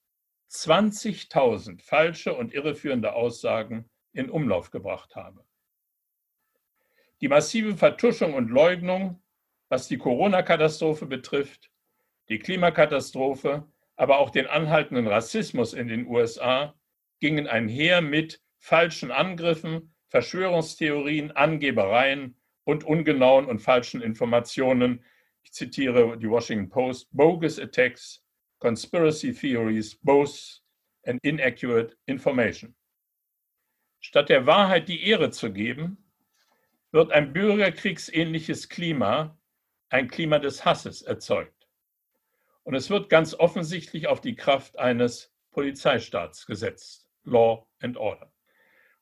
20.000 0.49 1.83
falsche 1.83 2.33
und 2.33 2.53
irreführende 2.53 3.13
Aussagen 3.13 3.89
in 4.13 4.29
Umlauf 4.29 4.71
gebracht 4.71 5.15
habe. 5.15 5.45
Die 7.21 7.27
massive 7.27 7.75
Vertuschung 7.75 8.33
und 8.33 8.49
Leugnung, 8.49 9.21
was 9.69 9.87
die 9.87 9.97
Corona-Katastrophe 9.97 11.05
betrifft, 11.05 11.71
die 12.29 12.39
Klimakatastrophe, 12.39 13.67
aber 13.97 14.19
auch 14.19 14.29
den 14.29 14.47
anhaltenden 14.47 15.07
Rassismus 15.07 15.73
in 15.73 15.87
den 15.87 16.07
USA, 16.07 16.75
gingen 17.19 17.47
einher 17.47 18.01
mit 18.01 18.41
falschen 18.59 19.11
Angriffen, 19.11 19.93
Verschwörungstheorien, 20.07 21.31
Angebereien 21.31 22.37
und 22.63 22.83
ungenauen 22.83 23.45
und 23.45 23.59
falschen 23.59 24.01
Informationen. 24.01 25.03
Ich 25.43 25.51
zitiere 25.51 26.17
die 26.17 26.29
Washington 26.29 26.69
Post, 26.69 27.09
bogus 27.11 27.59
attacks 27.59 28.23
conspiracy 28.59 29.33
theories, 29.33 29.95
both 29.95 30.61
and 31.05 31.19
inaccurate 31.23 31.95
information. 32.07 32.75
Statt 33.99 34.29
der 34.29 34.45
Wahrheit 34.45 34.87
die 34.87 35.03
Ehre 35.07 35.31
zu 35.31 35.51
geben, 35.51 35.97
wird 36.91 37.11
ein 37.11 37.33
bürgerkriegsähnliches 37.33 38.69
Klima, 38.69 39.37
ein 39.89 40.07
Klima 40.07 40.39
des 40.39 40.63
Hasses 40.65 41.01
erzeugt. 41.01 41.56
Und 42.67 42.75
es 42.75 42.89
wird 42.89 43.07
ganz 43.07 43.33
offensichtlich 43.33 44.07
auf 44.07 44.19
die 44.19 44.35
Kraft 44.35 44.77
eines 44.77 45.33
Polizeistaats 45.51 46.45
gesetzt. 46.45 47.07
Law 47.23 47.65
and 47.79 47.95
Order. 47.95 48.29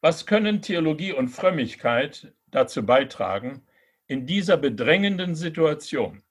Was 0.02 0.28
können 0.28 0.62
Theologie 0.62 1.14
und 1.14 1.30
Frömmigkeit 1.30 2.32
dazu 2.52 2.86
beitragen, 2.86 3.66
in 4.06 4.28
dieser 4.28 4.58
bedrängenden 4.58 5.34
Situation 5.34 6.22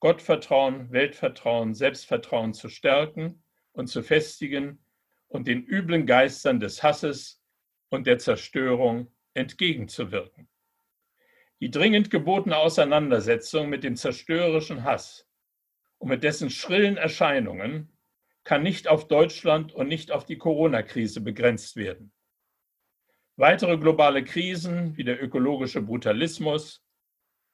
Gottvertrauen, 0.00 0.90
Weltvertrauen, 0.90 1.74
Selbstvertrauen 1.74 2.54
zu 2.54 2.68
stärken 2.68 3.44
und 3.70 3.86
zu 3.86 4.02
festigen 4.02 4.84
und 5.28 5.46
den 5.46 5.62
üblen 5.64 6.06
Geistern 6.06 6.58
des 6.58 6.82
Hasses 6.82 7.40
und 7.88 8.08
der 8.08 8.18
Zerstörung 8.18 9.14
entgegenzuwirken. 9.34 10.48
Die 11.60 11.70
dringend 11.70 12.10
gebotene 12.10 12.56
Auseinandersetzung 12.56 13.68
mit 13.68 13.84
dem 13.84 13.94
zerstörerischen 13.94 14.82
Hass 14.82 15.28
und 16.02 16.08
mit 16.08 16.24
dessen 16.24 16.50
schrillen 16.50 16.96
Erscheinungen 16.96 17.88
kann 18.42 18.64
nicht 18.64 18.88
auf 18.88 19.06
Deutschland 19.06 19.72
und 19.72 19.86
nicht 19.86 20.10
auf 20.10 20.24
die 20.24 20.36
Corona-Krise 20.36 21.20
begrenzt 21.20 21.76
werden. 21.76 22.12
Weitere 23.36 23.78
globale 23.78 24.24
Krisen 24.24 24.96
wie 24.96 25.04
der 25.04 25.22
ökologische 25.22 25.80
Brutalismus, 25.80 26.84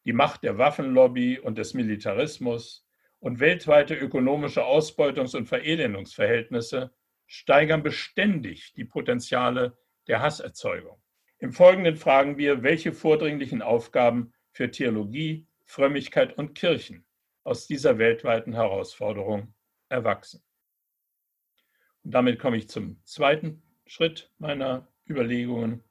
die 0.07 0.14
Macht 0.14 0.45
der 0.45 0.57
Waffenlobby 0.57 1.38
und 1.38 1.59
des 1.59 1.75
Militarismus 1.75 2.88
und 3.19 3.38
weltweite 3.38 3.95
ökonomische 3.95 4.64
Ausbeutungs- 4.64 5.37
und 5.37 5.45
Verelendungsverhältnisse 5.45 6.90
steigern 7.26 7.83
beständig 7.83 8.73
die 8.73 8.87
Potenziale 8.87 9.76
der 10.07 10.23
Hasserzeugung. 10.23 10.97
Im 11.38 11.52
Folgenden 11.52 11.97
fragen 11.97 12.38
wir, 12.38 12.62
welche 12.62 12.95
vordringlichen 12.95 13.61
Aufgaben 13.61 14.33
für 14.52 14.71
Theologie, 14.71 15.47
Frömmigkeit 15.67 16.38
und 16.38 16.55
Kirchen 16.55 17.05
aus 17.49 17.67
dieser 17.67 17.97
weltweiten 17.97 18.52
Herausforderung 18.52 19.55
erwachsen. 19.88 20.43
Und 22.05 22.12
damit 22.12 22.38
komme 22.38 22.59
ich 22.59 22.69
zum 22.69 23.02
zweiten 23.05 23.62
Schritt 23.87 24.31
meiner 24.38 24.87
Überlegungen. 25.09 25.83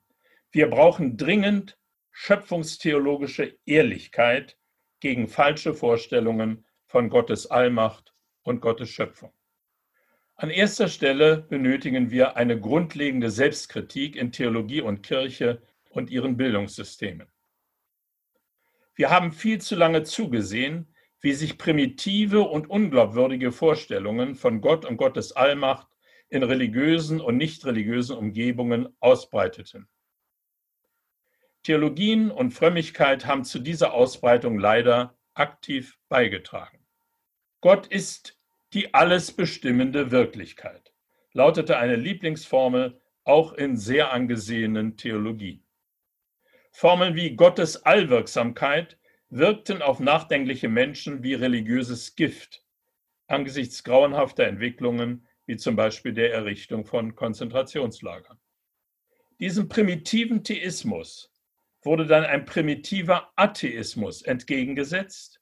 Wir 0.52 0.70
brauchen 0.70 1.18
dringend 1.18 1.80
schöpfungstheologische 2.12 3.58
Ehrlichkeit 3.66 4.56
gegen 5.00 5.28
falsche 5.28 5.74
Vorstellungen 5.74 6.64
von 6.86 7.10
Gottes 7.10 7.48
Allmacht 7.48 8.14
und 8.44 8.62
Gottes 8.62 8.92
Schöpfung. 8.92 9.34
An 10.36 10.52
erster 10.52 10.88
Stelle 10.88 11.38
benötigen 11.38 12.12
wir 12.12 12.38
eine 12.38 12.60
grundlegende 12.60 13.32
Selbstkritik 13.32 14.16
in 14.16 14.32
Theologie 14.32 14.82
und 14.82 15.02
Kirche 15.02 15.64
und 15.90 16.12
ihren 16.12 16.38
Bildungssystemen. 16.38 17.28
Wir 18.94 19.10
haben 19.10 19.32
viel 19.32 19.60
zu 19.60 19.76
lange 19.76 20.04
zugesehen, 20.04 20.94
wie 21.22 21.34
sich 21.34 21.58
primitive 21.58 22.42
und 22.42 22.70
unglaubwürdige 22.70 23.52
Vorstellungen 23.52 24.36
von 24.36 24.62
Gott 24.62 24.86
und 24.86 24.98
Gottes 24.98 25.32
Allmacht 25.32 25.88
in 26.30 26.44
religiösen 26.44 27.22
und 27.22 27.38
nicht 27.38 27.66
religiösen 27.66 28.18
Umgebungen 28.18 28.90
ausbreiteten. 29.00 29.88
Theologien 31.64 32.32
und 32.32 32.52
Frömmigkeit 32.52 33.26
haben 33.26 33.44
zu 33.44 33.60
dieser 33.60 33.94
Ausbreitung 33.94 34.60
leider 34.60 35.18
aktiv 35.34 35.98
beigetragen. 36.08 36.86
Gott 37.62 37.88
ist 37.88 38.40
die 38.74 38.94
alles 38.94 39.32
bestimmende 39.32 40.12
Wirklichkeit, 40.12 40.94
lautete 41.34 41.78
eine 41.78 41.96
Lieblingsformel 41.96 43.02
auch 43.24 43.54
in 43.54 43.78
sehr 43.78 44.14
angesehenen 44.14 44.96
Theologien. 44.98 45.66
Formeln 46.72 47.16
wie 47.16 47.36
Gottes 47.36 47.86
Allwirksamkeit 47.86 48.97
wirkten 49.30 49.82
auf 49.82 50.00
nachdenkliche 50.00 50.70
Menschen 50.70 51.24
wie 51.24 51.34
religiöses 51.34 52.16
Gift 52.16 52.64
angesichts 53.28 53.84
grauenhafter 53.84 54.46
Entwicklungen, 54.46 55.28
wie 55.46 55.58
zum 55.58 55.76
Beispiel 55.76 56.14
der 56.14 56.34
Errichtung 56.34 56.86
von 56.86 57.16
Konzentrationslagern. 57.16 58.40
Diesem 59.40 59.68
primitiven 59.68 60.44
Theismus 60.44 61.32
wurde 61.84 62.06
dann 62.06 62.24
ein 62.24 62.46
primitiver 62.46 63.32
Atheismus 63.36 64.22
entgegengesetzt, 64.22 65.42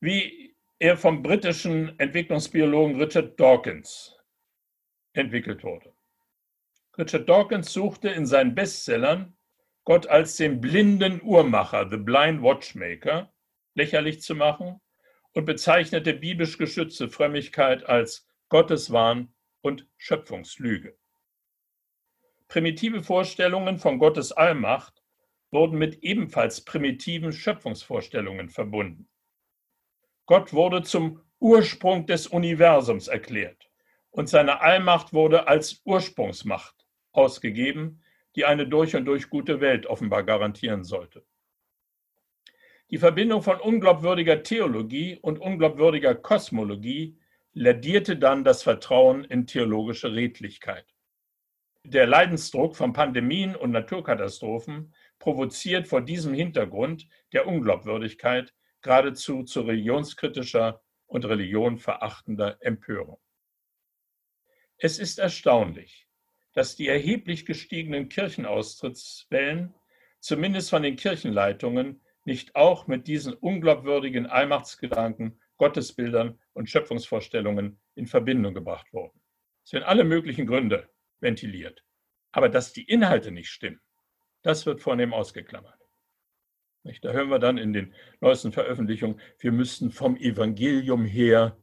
wie 0.00 0.56
er 0.78 0.96
vom 0.96 1.22
britischen 1.22 1.98
Entwicklungsbiologen 1.98 3.00
Richard 3.00 3.38
Dawkins 3.38 4.16
entwickelt 5.12 5.64
wurde. 5.64 5.92
Richard 6.96 7.28
Dawkins 7.28 7.72
suchte 7.72 8.08
in 8.08 8.26
seinen 8.26 8.54
Bestsellern 8.54 9.36
Gott 9.88 10.06
als 10.06 10.36
den 10.36 10.60
blinden 10.60 11.22
Uhrmacher, 11.22 11.88
the 11.88 11.96
blind 11.96 12.42
watchmaker, 12.42 13.32
lächerlich 13.72 14.20
zu 14.20 14.34
machen 14.34 14.82
und 15.32 15.46
bezeichnete 15.46 16.12
biblisch 16.12 16.58
geschützte 16.58 17.08
Frömmigkeit 17.08 17.86
als 17.86 18.28
Gotteswahn 18.50 19.32
und 19.62 19.88
Schöpfungslüge. 19.96 20.94
Primitive 22.48 23.02
Vorstellungen 23.02 23.78
von 23.78 23.98
Gottes 23.98 24.30
Allmacht 24.30 25.02
wurden 25.50 25.78
mit 25.78 26.02
ebenfalls 26.02 26.62
primitiven 26.62 27.32
Schöpfungsvorstellungen 27.32 28.50
verbunden. 28.50 29.08
Gott 30.26 30.52
wurde 30.52 30.82
zum 30.82 31.22
Ursprung 31.38 32.04
des 32.04 32.26
Universums 32.26 33.08
erklärt 33.08 33.70
und 34.10 34.28
seine 34.28 34.60
Allmacht 34.60 35.14
wurde 35.14 35.48
als 35.48 35.80
Ursprungsmacht 35.86 36.86
ausgegeben, 37.12 38.02
die 38.38 38.44
eine 38.44 38.68
durch 38.68 38.94
und 38.94 39.04
durch 39.04 39.30
gute 39.30 39.60
Welt 39.60 39.86
offenbar 39.86 40.22
garantieren 40.22 40.84
sollte. 40.84 41.26
Die 42.88 42.98
Verbindung 42.98 43.42
von 43.42 43.58
unglaubwürdiger 43.58 44.44
Theologie 44.44 45.18
und 45.20 45.40
unglaubwürdiger 45.40 46.14
Kosmologie 46.14 47.18
lädierte 47.52 48.16
dann 48.16 48.44
das 48.44 48.62
Vertrauen 48.62 49.24
in 49.24 49.48
theologische 49.48 50.14
Redlichkeit. 50.14 50.86
Der 51.82 52.06
Leidensdruck 52.06 52.76
von 52.76 52.92
Pandemien 52.92 53.56
und 53.56 53.72
Naturkatastrophen 53.72 54.94
provoziert 55.18 55.88
vor 55.88 56.00
diesem 56.00 56.32
Hintergrund 56.32 57.08
der 57.32 57.44
Unglaubwürdigkeit 57.44 58.54
geradezu 58.82 59.42
zu 59.42 59.62
religionskritischer 59.62 60.80
und 61.08 61.24
religionverachtender 61.24 62.58
Empörung. 62.60 63.18
Es 64.76 65.00
ist 65.00 65.18
erstaunlich, 65.18 66.07
dass 66.58 66.74
die 66.74 66.88
erheblich 66.88 67.46
gestiegenen 67.46 68.08
Kirchenaustrittswellen, 68.08 69.72
zumindest 70.18 70.70
von 70.70 70.82
den 70.82 70.96
Kirchenleitungen, 70.96 72.00
nicht 72.24 72.56
auch 72.56 72.88
mit 72.88 73.06
diesen 73.06 73.32
unglaubwürdigen 73.32 74.26
Allmachtsgedanken, 74.26 75.40
Gottesbildern 75.56 76.36
und 76.54 76.68
Schöpfungsvorstellungen 76.68 77.78
in 77.94 78.08
Verbindung 78.08 78.54
gebracht 78.54 78.92
wurden. 78.92 79.20
Es 79.64 79.72
werden 79.72 79.84
alle 79.84 80.02
möglichen 80.02 80.48
Gründe 80.48 80.90
ventiliert. 81.20 81.84
Aber 82.32 82.48
dass 82.48 82.72
die 82.72 82.82
Inhalte 82.82 83.30
nicht 83.30 83.50
stimmen, 83.50 83.80
Das 84.42 84.66
wird 84.66 84.80
vornehm 84.80 85.12
ausgeklammert. 85.12 85.78
Da 87.02 87.12
hören 87.12 87.30
wir 87.30 87.38
dann 87.38 87.56
in 87.56 87.72
den 87.72 87.94
neuesten 88.20 88.50
Veröffentlichungen, 88.50 89.20
wir 89.38 89.52
müssten 89.52 89.92
vom 89.92 90.16
Evangelium 90.16 91.04
her 91.04 91.56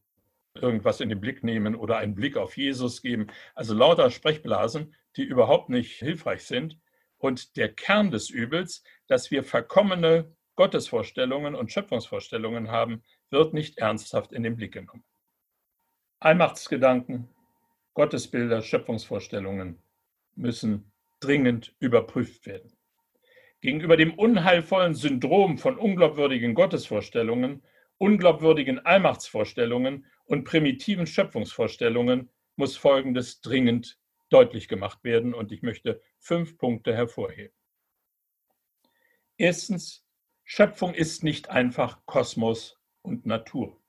irgendwas 0.56 1.02
in 1.02 1.10
den 1.10 1.20
Blick 1.20 1.44
nehmen 1.44 1.76
oder 1.76 1.98
einen 1.98 2.16
Blick 2.16 2.38
auf 2.38 2.58
Jesus 2.58 3.02
geben. 3.02 3.28
Also 3.54 3.74
lauter 3.74 4.10
Sprechblasen, 4.10 4.96
die 5.16 5.24
überhaupt 5.24 5.70
nicht 5.70 6.00
hilfreich 6.00 6.44
sind. 6.44 6.80
Und 7.18 7.58
der 7.58 7.74
Kern 7.74 8.12
des 8.12 8.30
Übels, 8.30 8.84
dass 9.08 9.32
wir 9.32 9.44
verkommene 9.44 10.32
Gottesvorstellungen 10.56 11.56
und 11.56 11.72
Schöpfungsvorstellungen 11.72 12.72
haben, 12.72 13.04
wird 13.30 13.54
nicht 13.54 13.78
ernsthaft 13.78 14.32
in 14.32 14.44
den 14.44 14.56
Blick 14.56 14.74
genommen. 14.74 15.04
Allmachtsgedanken, 16.20 17.28
Gottesbilder, 17.94 18.62
Schöpfungsvorstellungen 18.62 19.80
müssen 20.36 20.92
dringend 21.20 21.76
überprüft 21.80 22.46
werden. 22.46 22.72
Gegenüber 23.62 23.98
dem 23.98 24.14
unheilvollen 24.14 24.96
Syndrom 24.96 25.58
von 25.58 25.78
unglaubwürdigen 25.78 26.54
Gottesvorstellungen, 26.54 27.64
unglaubwürdigen 27.98 28.80
Allmachtsvorstellungen 28.86 30.06
und 30.26 30.44
primitiven 30.44 31.08
Schöpfungsvorstellungen 31.08 32.30
muss 32.56 32.78
Folgendes 32.78 33.42
dringend 33.42 34.00
deutlich 34.30 34.68
gemacht 34.68 35.04
werden 35.04 35.34
und 35.34 35.52
ich 35.52 35.62
möchte 35.62 36.02
fünf 36.20 36.58
Punkte 36.58 36.96
hervorheben. 36.96 37.56
Erstens, 39.38 40.06
Schöpfung 40.44 40.94
ist 40.94 41.24
nicht 41.24 41.50
einfach 41.50 42.06
Kosmos 42.06 42.80
und 43.02 43.26
Natur. 43.26 43.82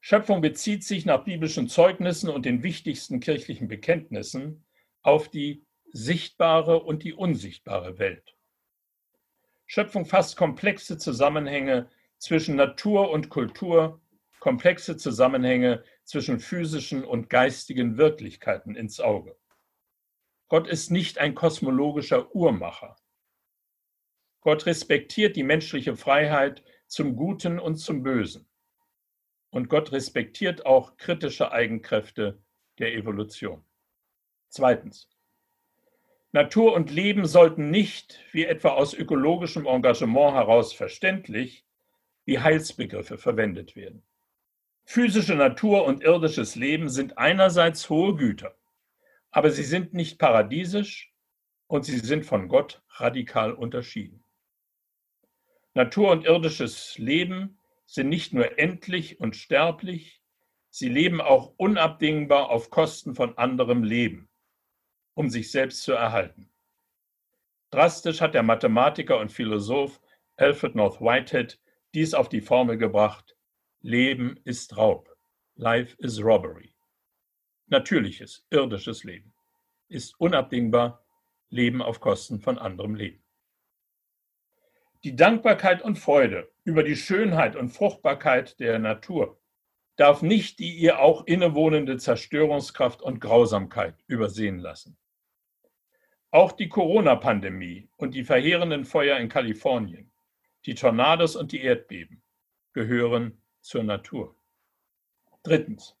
Schöpfung 0.00 0.40
bezieht 0.40 0.84
sich 0.84 1.04
nach 1.04 1.24
biblischen 1.24 1.68
Zeugnissen 1.68 2.30
und 2.30 2.46
den 2.46 2.62
wichtigsten 2.62 3.18
kirchlichen 3.18 3.66
Bekenntnissen 3.66 4.64
auf 5.02 5.28
die 5.28 5.64
sichtbare 5.92 6.80
und 6.80 7.02
die 7.02 7.12
unsichtbare 7.12 7.98
Welt. 7.98 8.36
Schöpfung 9.66 10.06
fasst 10.06 10.36
komplexe 10.36 10.96
Zusammenhänge 10.96 11.90
zwischen 12.18 12.54
Natur 12.54 13.10
und 13.10 13.30
Kultur, 13.30 14.00
komplexe 14.46 14.96
Zusammenhänge 14.96 15.82
zwischen 16.04 16.38
physischen 16.38 17.04
und 17.04 17.28
geistigen 17.28 17.98
Wirklichkeiten 17.98 18.76
ins 18.76 19.00
Auge. 19.00 19.36
Gott 20.46 20.68
ist 20.68 20.92
nicht 20.92 21.18
ein 21.18 21.34
kosmologischer 21.34 22.32
Uhrmacher. 22.32 22.94
Gott 24.42 24.66
respektiert 24.66 25.34
die 25.34 25.42
menschliche 25.42 25.96
Freiheit 25.96 26.62
zum 26.86 27.16
Guten 27.16 27.58
und 27.58 27.74
zum 27.78 28.04
Bösen. 28.04 28.48
Und 29.50 29.68
Gott 29.68 29.90
respektiert 29.90 30.64
auch 30.64 30.96
kritische 30.96 31.50
Eigenkräfte 31.50 32.40
der 32.78 32.94
Evolution. 32.94 33.64
Zweitens. 34.48 35.10
Natur 36.30 36.72
und 36.74 36.92
Leben 36.92 37.26
sollten 37.26 37.70
nicht, 37.70 38.20
wie 38.30 38.44
etwa 38.44 38.68
aus 38.68 38.94
ökologischem 38.94 39.66
Engagement 39.66 40.34
heraus 40.34 40.72
verständlich, 40.72 41.66
wie 42.26 42.38
Heilsbegriffe 42.38 43.18
verwendet 43.18 43.74
werden. 43.74 44.06
Physische 44.86 45.34
Natur 45.34 45.84
und 45.84 46.02
irdisches 46.02 46.56
Leben 46.56 46.88
sind 46.88 47.18
einerseits 47.18 47.90
hohe 47.90 48.14
Güter, 48.16 48.56
aber 49.30 49.50
sie 49.50 49.64
sind 49.64 49.92
nicht 49.92 50.18
paradiesisch 50.18 51.12
und 51.66 51.84
sie 51.84 51.98
sind 51.98 52.24
von 52.24 52.48
Gott 52.48 52.82
radikal 52.90 53.52
unterschieden. 53.52 54.24
Natur 55.74 56.10
und 56.10 56.24
irdisches 56.24 56.96
Leben 56.96 57.58
sind 57.84 58.08
nicht 58.08 58.32
nur 58.32 58.58
endlich 58.58 59.20
und 59.20 59.36
sterblich, 59.36 60.22
sie 60.70 60.88
leben 60.88 61.20
auch 61.20 61.52
unabdingbar 61.58 62.48
auf 62.48 62.70
Kosten 62.70 63.14
von 63.14 63.36
anderem 63.36 63.82
Leben 63.82 64.30
um 65.16 65.30
sich 65.30 65.50
selbst 65.50 65.82
zu 65.82 65.92
erhalten. 65.92 66.50
Drastisch 67.70 68.20
hat 68.20 68.34
der 68.34 68.42
Mathematiker 68.42 69.18
und 69.18 69.32
Philosoph 69.32 70.00
Alfred 70.36 70.74
North 70.74 71.00
Whitehead 71.00 71.58
dies 71.94 72.14
auf 72.14 72.28
die 72.28 72.42
Formel 72.42 72.76
gebracht, 72.76 73.35
Leben 73.86 74.40
ist 74.42 74.76
Raub, 74.76 75.16
Life 75.54 75.96
is 76.00 76.20
Robbery. 76.20 76.74
Natürliches, 77.68 78.44
irdisches 78.50 79.04
Leben 79.04 79.32
ist 79.86 80.18
unabdingbar, 80.18 81.06
Leben 81.50 81.80
auf 81.80 82.00
Kosten 82.00 82.40
von 82.40 82.58
anderem 82.58 82.96
Leben. 82.96 83.22
Die 85.04 85.14
Dankbarkeit 85.14 85.82
und 85.82 86.00
Freude 86.00 86.50
über 86.64 86.82
die 86.82 86.96
Schönheit 86.96 87.54
und 87.54 87.68
Fruchtbarkeit 87.68 88.58
der 88.58 88.80
Natur 88.80 89.40
darf 89.94 90.20
nicht 90.20 90.58
die 90.58 90.74
ihr 90.74 90.98
auch 90.98 91.24
innewohnende 91.24 91.96
Zerstörungskraft 91.96 93.02
und 93.02 93.20
Grausamkeit 93.20 93.94
übersehen 94.08 94.58
lassen. 94.58 94.98
Auch 96.32 96.50
die 96.50 96.68
Corona-Pandemie 96.68 97.88
und 97.94 98.16
die 98.16 98.24
verheerenden 98.24 98.84
Feuer 98.84 99.18
in 99.18 99.28
Kalifornien, 99.28 100.10
die 100.64 100.74
Tornados 100.74 101.36
und 101.36 101.52
die 101.52 101.60
Erdbeben 101.60 102.24
gehören 102.72 103.40
zur 103.66 103.82
Natur. 103.82 104.36
Drittens. 105.42 105.96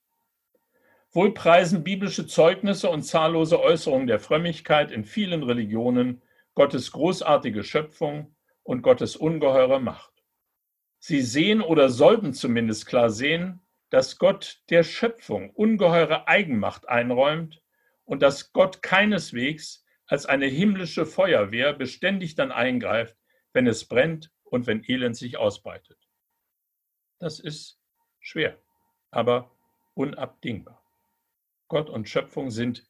Wohl 1.10 1.34
preisen 1.34 1.82
biblische 1.82 2.26
Zeugnisse 2.26 2.88
und 2.88 3.02
zahllose 3.02 3.60
Äußerungen 3.60 4.06
der 4.06 4.20
Frömmigkeit 4.20 4.92
in 4.92 5.04
vielen 5.04 5.42
Religionen 5.42 6.22
Gottes 6.54 6.92
großartige 6.92 7.64
Schöpfung 7.64 8.36
und 8.62 8.82
Gottes 8.82 9.16
ungeheure 9.16 9.80
Macht. 9.80 10.12
Sie 10.98 11.22
sehen 11.22 11.60
oder 11.60 11.88
sollten 11.88 12.32
zumindest 12.32 12.86
klar 12.86 13.10
sehen, 13.10 13.60
dass 13.90 14.18
Gott 14.18 14.62
der 14.70 14.84
Schöpfung 14.84 15.50
ungeheure 15.50 16.28
Eigenmacht 16.28 16.88
einräumt 16.88 17.62
und 18.04 18.22
dass 18.22 18.52
Gott 18.52 18.82
keineswegs 18.82 19.84
als 20.06 20.26
eine 20.26 20.46
himmlische 20.46 21.04
Feuerwehr 21.04 21.72
beständig 21.72 22.36
dann 22.36 22.52
eingreift, 22.52 23.16
wenn 23.52 23.66
es 23.66 23.86
brennt 23.86 24.30
und 24.44 24.66
wenn 24.66 24.84
Elend 24.88 25.16
sich 25.16 25.36
ausbreitet. 25.36 26.05
Das 27.18 27.40
ist 27.40 27.80
schwer, 28.20 28.58
aber 29.10 29.50
unabdingbar. 29.94 30.82
Gott 31.68 31.88
und 31.90 32.08
Schöpfung 32.08 32.50
sind 32.50 32.86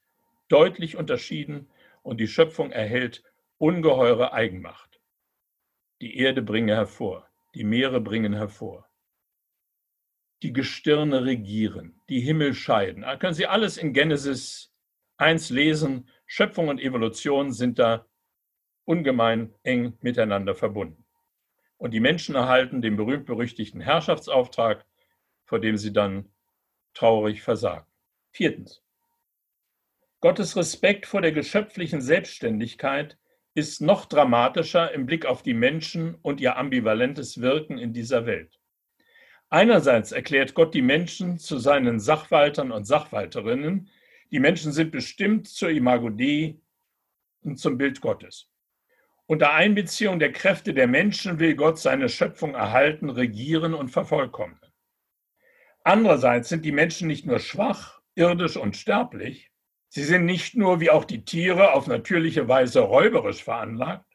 deutlich 0.49 0.97
unterschieden 0.97 1.71
und 2.03 2.19
die 2.19 2.29
Schöpfung 2.29 2.73
erhält 2.73 3.23
ungeheure 3.59 4.33
Eigenmacht. 4.33 5.01
Die 6.01 6.19
Erde 6.19 6.43
bringe 6.43 6.75
hervor, 6.75 7.29
die 7.55 7.65
Meere 7.65 8.01
bringen 8.01 8.35
hervor. 8.35 8.89
Die 10.43 10.53
Gestirne 10.53 11.25
regieren, 11.25 12.03
die 12.11 12.21
Himmel 12.21 12.53
scheiden. 12.53 13.03
Da 13.03 13.17
können 13.17 13.33
Sie 13.33 13.47
alles 13.47 13.79
in 13.79 13.95
Genesis 13.95 14.75
1 15.17 15.49
lesen 15.51 16.11
Schöpfung 16.27 16.69
und 16.69 16.81
Evolution 16.81 17.53
sind 17.53 17.79
da 17.79 18.07
ungemein 18.85 19.55
eng 19.62 19.97
miteinander 20.01 20.55
verbunden. 20.55 21.06
Und 21.79 21.93
die 21.93 22.01
Menschen 22.01 22.35
erhalten 22.35 22.81
den 22.81 22.97
berühmt-berüchtigten 22.97 23.81
Herrschaftsauftrag, 23.81 24.85
vor 25.45 25.61
dem 25.61 25.77
sie 25.77 25.93
dann 25.93 26.31
traurig 26.95 27.43
versagen. 27.43 27.87
Viertens. 28.31 28.83
Gottes 30.21 30.57
Respekt 30.57 31.07
vor 31.07 31.21
der 31.21 31.33
geschöpflichen 31.33 32.01
Selbstständigkeit 32.01 33.19
ist 33.55 33.81
noch 33.81 34.07
dramatischer 34.07 34.93
im 34.93 35.07
Blick 35.07 35.25
auf 35.25 35.43
die 35.43 35.55
Menschen 35.55 36.15
und 36.23 36.41
ihr 36.41 36.57
ambivalentes 36.57 37.41
Wirken 37.41 37.79
in 37.79 37.93
dieser 37.93 38.27
Welt. 38.27 38.61
Einerseits 39.49 40.12
erklärt 40.12 40.55
Gott 40.55 40.75
die 40.75 40.83
Menschen 40.83 41.39
zu 41.39 41.59
seinen 41.59 42.01
Sachwaltern 42.01 42.73
und 42.73 42.85
Sachwalterinnen, 42.85 43.89
die 44.31 44.41
Menschen 44.41 44.73
sind 44.73 44.91
bestimmt 44.91 45.49
zur 45.49 45.71
Imago 45.71 46.11
Dei 46.11 46.59
und 47.43 47.59
zum 47.59 47.79
Bild 47.79 48.01
Gottes. 48.01 48.51
Unter 49.29 49.55
Einbeziehung 49.55 50.21
der 50.21 50.31
Kräfte 50.31 50.73
der 50.73 50.87
Menschen 50.87 51.41
will 51.41 51.57
Gott 51.57 51.81
seine 51.81 52.09
Schöpfung 52.09 52.55
erhalten, 52.55 53.11
regieren 53.11 53.75
und 53.75 53.89
vervollkommnen. 53.89 54.61
Andererseits 55.83 56.49
sind 56.49 56.65
die 56.65 56.73
Menschen 56.73 57.09
nicht 57.09 57.27
nur 57.27 57.41
schwach, 57.41 58.01
irdisch 58.15 58.57
und 58.57 58.77
sterblich, 58.77 59.51
sie 59.89 60.05
sind 60.05 60.27
nicht 60.27 60.55
nur 60.55 60.81
wie 60.81 60.91
auch 60.91 61.05
die 61.05 61.25
Tiere 61.25 61.73
auf 61.73 61.89
natürliche 61.89 62.47
Weise 62.47 62.81
räuberisch 62.81 63.43
veranlagt, 63.43 64.07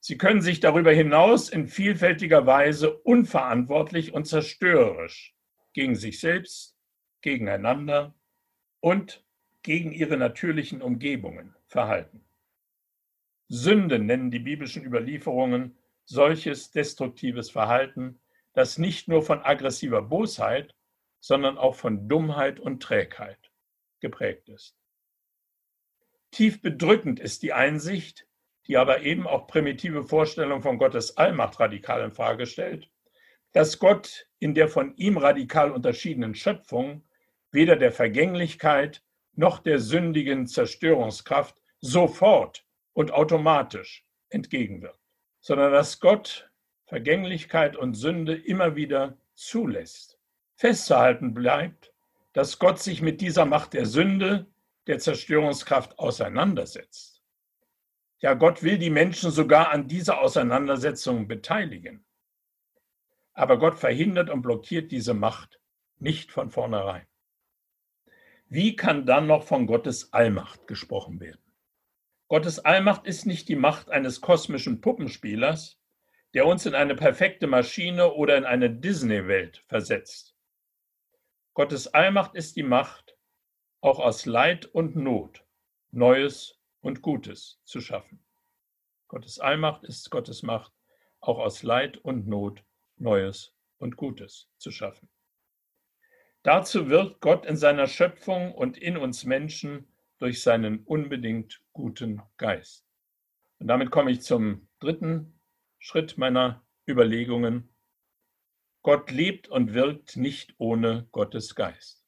sie 0.00 0.18
können 0.18 0.42
sich 0.42 0.60
darüber 0.60 0.92
hinaus 0.92 1.48
in 1.48 1.66
vielfältiger 1.66 2.44
Weise 2.44 2.98
unverantwortlich 2.98 4.12
und 4.12 4.26
zerstörerisch 4.26 5.34
gegen 5.72 5.94
sich 5.94 6.20
selbst, 6.20 6.76
gegeneinander 7.22 8.14
und 8.80 9.24
gegen 9.62 9.90
ihre 9.92 10.18
natürlichen 10.18 10.82
Umgebungen 10.82 11.56
verhalten. 11.66 12.25
Sünde 13.48 13.98
nennen 13.98 14.30
die 14.30 14.40
biblischen 14.40 14.84
Überlieferungen 14.84 15.76
solches 16.04 16.70
destruktives 16.70 17.50
Verhalten, 17.50 18.20
das 18.52 18.78
nicht 18.78 19.08
nur 19.08 19.22
von 19.22 19.40
aggressiver 19.42 20.02
Bosheit, 20.02 20.74
sondern 21.20 21.58
auch 21.58 21.74
von 21.74 22.08
Dummheit 22.08 22.60
und 22.60 22.82
Trägheit 22.82 23.50
geprägt 24.00 24.48
ist. 24.48 24.76
Tief 26.30 26.60
bedrückend 26.60 27.20
ist 27.20 27.42
die 27.42 27.52
Einsicht, 27.52 28.26
die 28.66 28.76
aber 28.76 29.02
eben 29.02 29.26
auch 29.26 29.46
primitive 29.46 30.04
Vorstellung 30.04 30.62
von 30.62 30.78
Gottes 30.78 31.16
Allmacht 31.16 31.60
radikal 31.60 32.02
in 32.02 32.12
Frage 32.12 32.46
stellt, 32.46 32.90
dass 33.52 33.78
Gott 33.78 34.28
in 34.38 34.54
der 34.54 34.68
von 34.68 34.94
ihm 34.96 35.16
radikal 35.16 35.70
unterschiedenen 35.70 36.34
Schöpfung 36.34 37.04
weder 37.52 37.76
der 37.76 37.92
Vergänglichkeit 37.92 39.02
noch 39.32 39.60
der 39.60 39.78
sündigen 39.78 40.46
Zerstörungskraft 40.46 41.56
sofort 41.80 42.65
und 42.96 43.12
automatisch 43.12 44.06
entgegenwirkt, 44.30 44.98
sondern 45.40 45.70
dass 45.70 46.00
Gott 46.00 46.50
Vergänglichkeit 46.86 47.76
und 47.76 47.92
Sünde 47.92 48.34
immer 48.34 48.74
wieder 48.74 49.18
zulässt. 49.34 50.18
Festzuhalten 50.54 51.34
bleibt, 51.34 51.92
dass 52.32 52.58
Gott 52.58 52.78
sich 52.78 53.02
mit 53.02 53.20
dieser 53.20 53.44
Macht 53.44 53.74
der 53.74 53.84
Sünde, 53.84 54.46
der 54.86 54.98
Zerstörungskraft 54.98 55.98
auseinandersetzt. 55.98 57.22
Ja, 58.20 58.32
Gott 58.32 58.62
will 58.62 58.78
die 58.78 58.88
Menschen 58.88 59.30
sogar 59.30 59.72
an 59.72 59.88
dieser 59.88 60.18
Auseinandersetzung 60.22 61.28
beteiligen. 61.28 62.02
Aber 63.34 63.58
Gott 63.58 63.76
verhindert 63.76 64.30
und 64.30 64.40
blockiert 64.40 64.90
diese 64.90 65.12
Macht 65.12 65.60
nicht 65.98 66.32
von 66.32 66.48
vornherein. 66.48 67.06
Wie 68.48 68.74
kann 68.74 69.04
dann 69.04 69.26
noch 69.26 69.42
von 69.42 69.66
Gottes 69.66 70.14
Allmacht 70.14 70.66
gesprochen 70.66 71.20
werden? 71.20 71.45
Gottes 72.28 72.58
Allmacht 72.58 73.06
ist 73.06 73.24
nicht 73.24 73.48
die 73.48 73.56
Macht 73.56 73.88
eines 73.88 74.20
kosmischen 74.20 74.80
Puppenspielers, 74.80 75.78
der 76.34 76.46
uns 76.46 76.66
in 76.66 76.74
eine 76.74 76.96
perfekte 76.96 77.46
Maschine 77.46 78.12
oder 78.12 78.36
in 78.36 78.44
eine 78.44 78.68
Disney-Welt 78.68 79.64
versetzt. 79.68 80.34
Gottes 81.54 81.86
Allmacht 81.86 82.34
ist 82.34 82.56
die 82.56 82.64
Macht, 82.64 83.16
auch 83.80 84.00
aus 84.00 84.26
Leid 84.26 84.66
und 84.66 84.96
Not 84.96 85.44
Neues 85.92 86.58
und 86.80 87.00
Gutes 87.00 87.60
zu 87.64 87.80
schaffen. 87.80 88.22
Gottes 89.06 89.38
Allmacht 89.38 89.84
ist 89.84 90.10
Gottes 90.10 90.42
Macht, 90.42 90.72
auch 91.20 91.38
aus 91.38 91.62
Leid 91.62 91.96
und 91.98 92.26
Not 92.26 92.64
Neues 92.96 93.54
und 93.78 93.96
Gutes 93.96 94.48
zu 94.58 94.72
schaffen. 94.72 95.08
Dazu 96.42 96.88
wirkt 96.88 97.20
Gott 97.20 97.46
in 97.46 97.56
seiner 97.56 97.86
Schöpfung 97.86 98.52
und 98.52 98.76
in 98.78 98.96
uns 98.96 99.24
Menschen 99.24 99.86
durch 100.18 100.42
seinen 100.42 100.80
unbedingt 100.84 101.62
guten 101.72 102.22
Geist. 102.36 102.86
Und 103.58 103.68
damit 103.68 103.90
komme 103.90 104.10
ich 104.10 104.22
zum 104.22 104.68
dritten 104.80 105.40
Schritt 105.78 106.18
meiner 106.18 106.64
Überlegungen. 106.88 107.68
Gott 108.82 109.10
lebt 109.10 109.48
und 109.48 109.74
wirkt 109.74 110.16
nicht 110.16 110.54
ohne 110.58 111.08
Gottes 111.12 111.54
Geist. 111.54 112.04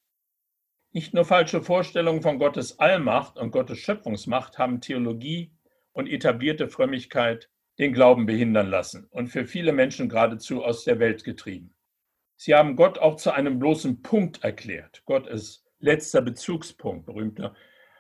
Nicht 0.93 1.13
nur 1.13 1.25
falsche 1.25 1.63
Vorstellungen 1.63 2.23
von 2.23 2.39
Gottes 2.39 2.79
Allmacht 2.79 3.37
und 3.37 3.51
Gottes 3.51 3.79
Schöpfungsmacht 3.79 4.59
haben 4.59 4.81
Theologie 4.81 5.53
und 5.93 6.07
etablierte 6.07 6.69
Frömmigkeit 6.69 7.51
den 7.79 7.93
Glauben 7.93 8.27
behindern 8.27 8.69
lassen 8.69 9.07
und 9.11 9.29
für 9.29 9.45
viele 9.45 9.73
Menschen 9.73 10.09
geradezu 10.09 10.65
aus 10.65 10.85
der 10.85 10.99
Welt 10.99 11.25
getrieben. 11.25 11.75
Sie 12.37 12.55
haben 12.55 12.77
Gott 12.77 12.99
auch 12.99 13.17
zu 13.17 13.33
einem 13.33 13.59
bloßen 13.59 14.03
Punkt 14.03 14.45
erklärt. 14.45 15.03
Gott 15.05 15.27
ist 15.27 15.65
letzter 15.81 16.23
Bezugspunkt. 16.23 17.07
Berühmter 17.07 17.55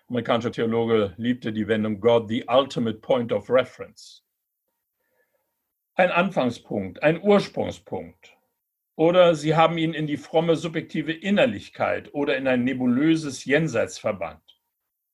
amerikanischer 0.08 0.52
Theologe 0.52 1.14
liebte 1.16 1.52
die 1.52 1.68
Wendung 1.68 2.00
God, 2.00 2.28
the 2.28 2.44
ultimate 2.48 3.00
point 3.00 3.32
of 3.32 3.50
reference 3.50 4.24
ein 5.98 6.12
Anfangspunkt, 6.12 7.02
ein 7.02 7.20
Ursprungspunkt. 7.20 8.36
Oder 8.94 9.34
sie 9.34 9.56
haben 9.56 9.78
ihn 9.78 9.94
in 9.94 10.06
die 10.06 10.16
fromme 10.16 10.54
subjektive 10.54 11.12
Innerlichkeit 11.12 12.14
oder 12.14 12.36
in 12.36 12.46
ein 12.46 12.62
nebulöses 12.62 13.44
Jenseits 13.44 13.98
verbannt. 13.98 14.60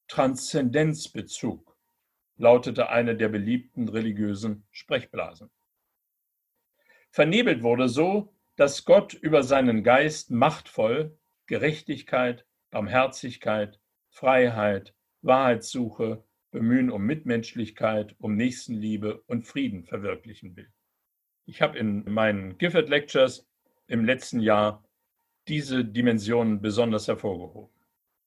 Transzendenzbezug 0.08 1.74
lautete 2.36 2.90
eine 2.90 3.16
der 3.16 3.30
beliebten 3.30 3.88
religiösen 3.88 4.66
Sprechblasen. 4.72 5.50
Vernebelt 7.10 7.62
wurde 7.62 7.88
so, 7.88 8.34
dass 8.56 8.84
Gott 8.84 9.14
über 9.14 9.42
seinen 9.42 9.82
Geist 9.84 10.30
machtvoll 10.30 11.16
Gerechtigkeit, 11.46 12.44
Barmherzigkeit, 12.70 13.80
Freiheit, 14.14 14.94
Wahrheitssuche, 15.22 16.22
Bemühen 16.52 16.88
um 16.88 17.04
Mitmenschlichkeit, 17.04 18.14
um 18.20 18.36
Nächstenliebe 18.36 19.20
und 19.26 19.42
Frieden 19.42 19.82
verwirklichen 19.82 20.54
will. 20.54 20.70
Ich 21.46 21.60
habe 21.60 21.76
in 21.78 22.08
meinen 22.08 22.56
Gifford 22.56 22.88
Lectures 22.88 23.44
im 23.88 24.04
letzten 24.04 24.38
Jahr 24.38 24.84
diese 25.48 25.84
Dimensionen 25.84 26.62
besonders 26.62 27.08
hervorgehoben. 27.08 27.74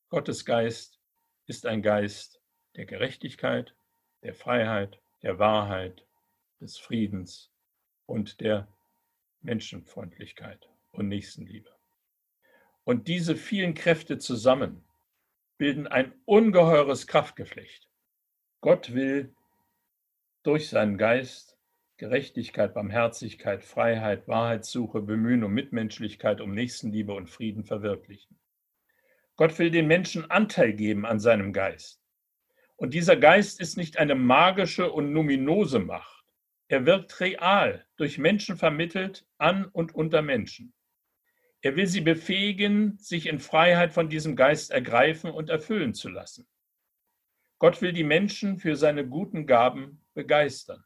Gottes 0.10 0.44
Geist 0.44 1.00
ist 1.46 1.66
ein 1.66 1.82
Geist 1.82 2.42
der 2.76 2.86
Gerechtigkeit, 2.86 3.74
der 4.24 4.34
Freiheit, 4.34 5.00
der 5.24 5.40
Wahrheit, 5.40 6.06
des 6.60 6.78
Friedens 6.78 7.50
und 8.06 8.42
der 8.42 8.68
Menschenfreundlichkeit 9.42 10.68
und 10.92 11.08
Nächstenliebe. 11.08 11.70
Und 12.84 13.08
diese 13.08 13.38
vielen 13.38 13.74
Kräfte 13.74 14.18
zusammen 14.18 14.84
bilden 15.58 15.88
ein 15.88 16.14
ungeheures 16.26 17.08
Kraftgeflecht. 17.08 17.90
Gott 18.62 18.94
will 18.94 19.36
durch 20.44 20.70
seinen 20.70 20.98
Geist 20.98 21.58
Gerechtigkeit, 21.98 22.76
Barmherzigkeit, 22.76 23.64
Freiheit, 23.64 24.28
Wahrheitssuche, 24.28 25.02
Bemühen 25.02 25.44
um 25.44 25.52
Mitmenschlichkeit, 25.54 26.42
um 26.42 26.54
Nächstenliebe 26.54 27.12
und 27.12 27.28
Frieden 27.28 27.64
verwirklichen. 27.64 28.40
Gott 29.36 29.58
will 29.58 29.72
den 29.72 29.88
Menschen 29.88 30.30
Anteil 30.30 30.74
geben 30.74 31.06
an 31.06 31.20
seinem 31.20 31.54
Geist. 31.54 32.02
Und 32.76 32.94
dieser 32.94 33.16
Geist 33.16 33.60
ist 33.60 33.78
nicht 33.78 33.98
eine 33.98 34.14
magische 34.14 34.92
und 34.92 35.12
numinose 35.12 35.80
Macht. 35.80 36.24
Er 36.68 36.86
wirkt 36.86 37.20
real, 37.20 37.86
durch 37.96 38.20
Menschen 38.20 38.58
vermittelt, 38.58 39.26
an 39.40 39.66
und 39.66 39.96
unter 39.96 40.22
Menschen. 40.22 40.74
Er 41.68 41.76
will 41.76 41.88
sie 41.88 42.00
befähigen, 42.00 42.98
sich 42.98 43.26
in 43.26 43.40
Freiheit 43.40 43.94
von 43.94 44.08
diesem 44.08 44.38
Geist 44.38 44.72
ergreifen 44.72 45.30
und 45.30 45.50
erfüllen 45.50 45.94
zu 45.94 46.08
lassen. 46.08 46.48
Gott 47.60 47.82
will 47.82 47.92
die 47.92 48.06
Menschen 48.06 48.58
für 48.58 48.78
seine 48.78 49.06
guten 49.06 49.46
Gaben 49.46 50.02
begeistern. 50.14 50.82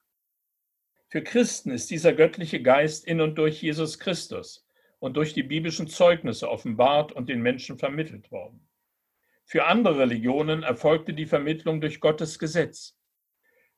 Für 1.07 1.21
Christen 1.21 1.69
ist 1.69 1.91
dieser 1.91 2.13
göttliche 2.13 2.63
Geist 2.63 3.05
in 3.05 3.21
und 3.21 3.35
durch 3.35 3.61
Jesus 3.61 3.99
Christus 3.99 4.67
und 4.97 5.17
durch 5.17 5.35
die 5.35 5.43
biblischen 5.43 5.87
Zeugnisse 5.87 6.49
offenbart 6.49 7.11
und 7.11 7.29
den 7.29 7.43
Menschen 7.43 7.77
vermittelt 7.77 8.31
worden. 8.31 8.67
Für 9.45 9.65
andere 9.65 9.99
Religionen 9.99 10.63
erfolgte 10.63 11.13
die 11.13 11.27
Vermittlung 11.27 11.79
durch 11.79 11.99
Gottes 11.99 12.39
Gesetz. 12.39 12.97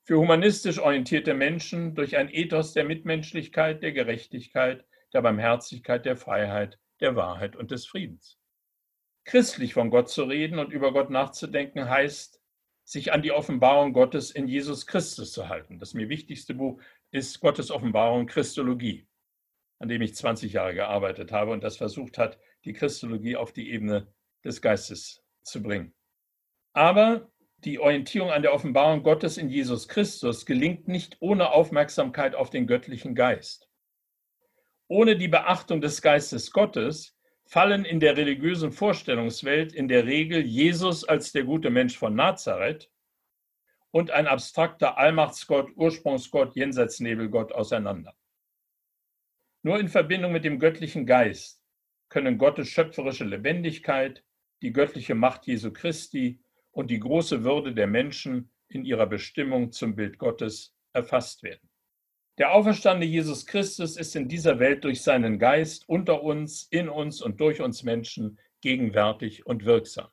Für 0.04 0.20
humanistisch 0.20 0.80
orientierte 0.80 1.34
Menschen 1.34 1.96
durch 1.96 2.16
ein 2.16 2.30
Ethos 2.34 2.72
der 2.72 2.86
Mitmenschlichkeit, 2.86 3.84
der 3.84 3.92
Gerechtigkeit, 3.92 4.86
der 5.12 5.22
Barmherzigkeit, 5.22 6.06
der 6.06 6.16
Freiheit, 6.16 6.80
der 7.00 7.16
Wahrheit 7.16 7.56
und 7.56 7.72
des 7.72 7.86
Friedens. 7.86 8.38
Christlich 9.26 9.74
von 9.74 9.90
Gott 9.90 10.10
zu 10.10 10.24
reden 10.24 10.60
und 10.60 10.72
über 10.72 10.92
Gott 10.92 11.10
nachzudenken 11.10 11.90
heißt, 11.90 12.42
sich 12.84 13.14
an 13.14 13.22
die 13.22 13.32
Offenbarung 13.32 13.94
Gottes 13.94 14.32
in 14.32 14.48
Jesus 14.48 14.86
Christus 14.86 15.32
zu 15.32 15.48
halten. 15.48 15.80
Das 15.80 15.94
mir 15.94 16.10
wichtigste 16.10 16.54
Buch 16.54 16.82
ist 17.12 17.40
Gottes 17.40 17.72
Offenbarung 17.72 18.28
Christologie, 18.28 19.08
an 19.80 19.88
dem 19.88 20.02
ich 20.02 20.16
20 20.16 20.54
Jahre 20.54 20.74
gearbeitet 20.74 21.32
habe 21.32 21.52
und 21.52 21.64
das 21.64 21.78
versucht 21.78 22.18
hat, 22.18 22.38
die 22.66 22.74
Christologie 22.74 23.38
auf 23.38 23.54
die 23.54 23.72
Ebene 23.72 24.14
des 24.44 24.62
Geistes 24.62 25.24
zu 25.44 25.62
bringen. 25.62 25.94
Aber 26.74 27.32
die 27.60 27.80
Orientierung 27.80 28.32
an 28.32 28.42
der 28.42 28.54
Offenbarung 28.54 29.04
Gottes 29.04 29.38
in 29.38 29.50
Jesus 29.50 29.88
Christus 29.88 30.46
gelingt 30.46 30.90
nicht 30.90 31.18
ohne 31.22 31.52
Aufmerksamkeit 31.52 32.36
auf 32.36 32.50
den 32.50 32.68
göttlichen 32.68 33.16
Geist. 33.16 33.70
Ohne 34.88 35.16
die 35.16 35.28
Beachtung 35.28 35.82
des 35.82 36.02
Geistes 36.02 36.52
Gottes 36.52 37.18
fallen 37.46 37.86
in 37.86 38.00
der 38.00 38.18
religiösen 38.18 38.72
Vorstellungswelt 38.72 39.74
in 39.74 39.88
der 39.88 40.06
Regel 40.06 40.42
Jesus 40.42 41.04
als 41.04 41.32
der 41.32 41.44
gute 41.44 41.70
Mensch 41.70 41.98
von 41.98 42.16
Nazareth 42.16 42.90
und 43.92 44.12
ein 44.12 44.28
abstrakter 44.28 44.98
Allmachtsgott, 44.98 45.72
Ursprungsgott, 45.76 46.56
Jenseitsnebelgott 46.56 47.52
auseinander. 47.52 48.16
Nur 49.62 49.80
in 49.80 49.88
Verbindung 49.88 50.32
mit 50.32 50.44
dem 50.44 50.60
göttlichen 50.60 51.06
Geist 51.06 51.64
können 52.10 52.38
Gottes 52.38 52.70
schöpferische 52.70 53.24
Lebendigkeit, 53.24 54.24
die 54.62 54.74
göttliche 54.74 55.16
Macht 55.16 55.46
Jesu 55.46 55.72
Christi 55.72 56.42
und 56.72 56.90
die 56.90 57.00
große 57.00 57.44
Würde 57.44 57.74
der 57.74 57.88
Menschen 57.88 58.52
in 58.68 58.84
ihrer 58.84 59.06
Bestimmung 59.06 59.72
zum 59.72 59.96
Bild 59.96 60.18
Gottes 60.18 60.76
erfasst 60.92 61.44
werden. 61.44 61.70
Der 62.40 62.52
auferstandene 62.52 63.06
Jesus 63.06 63.46
Christus 63.46 63.96
ist 63.96 64.16
in 64.16 64.28
dieser 64.28 64.58
Welt 64.58 64.84
durch 64.84 65.04
seinen 65.04 65.38
Geist 65.38 65.88
unter 65.88 66.24
uns, 66.24 66.64
in 66.72 66.90
uns 66.90 67.22
und 67.22 67.40
durch 67.40 67.62
uns 67.62 67.84
Menschen 67.84 68.40
gegenwärtig 68.62 69.46
und 69.46 69.66
wirksam. 69.66 70.10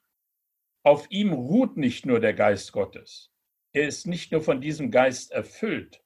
Auf 0.82 1.06
ihm 1.10 1.32
ruht 1.32 1.76
nicht 1.76 2.04
nur 2.04 2.20
der 2.20 2.34
Geist 2.34 2.72
Gottes, 2.72 3.30
er 3.72 3.86
ist 3.86 4.06
nicht 4.06 4.32
nur 4.32 4.42
von 4.42 4.60
diesem 4.60 4.90
Geist 4.90 5.30
erfüllt, 5.30 6.02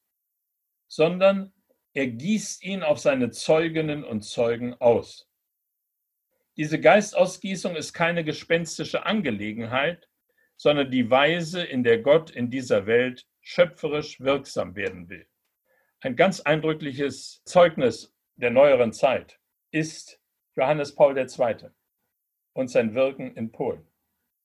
sondern 0.87 1.53
er 1.95 2.09
gießt 2.09 2.63
ihn 2.63 2.83
auf 2.83 2.99
seine 2.99 3.31
Zeuginnen 3.31 4.05
und 4.05 4.23
Zeugen 4.23 4.75
aus. 4.75 5.29
Diese 6.57 6.81
Geistausgießung 6.81 7.75
ist 7.75 7.93
keine 7.93 8.23
gespenstische 8.23 9.07
Angelegenheit, 9.07 10.09
sondern 10.57 10.91
die 10.91 11.11
Weise, 11.11 11.65
in 11.65 11.83
der 11.83 12.01
Gott 12.01 12.31
in 12.31 12.51
dieser 12.51 12.87
Welt 12.87 13.27
schöpferisch 13.41 14.21
wirksam 14.21 14.77
werden 14.77 15.09
will. 15.09 15.27
Ein 16.05 16.17
ganz 16.17 16.41
eindrückliches 16.41 17.43
Zeugnis 17.47 18.15
der 18.37 18.51
neueren 18.51 18.93
Zeit 18.93 19.41
ist 19.71 20.21
Johannes 20.55 20.95
Paul 20.95 21.17
II. 21.17 21.71
und 22.53 22.69
sein 22.69 22.93
Wirken 22.95 23.35
in 23.37 23.51
Polen. 23.53 23.87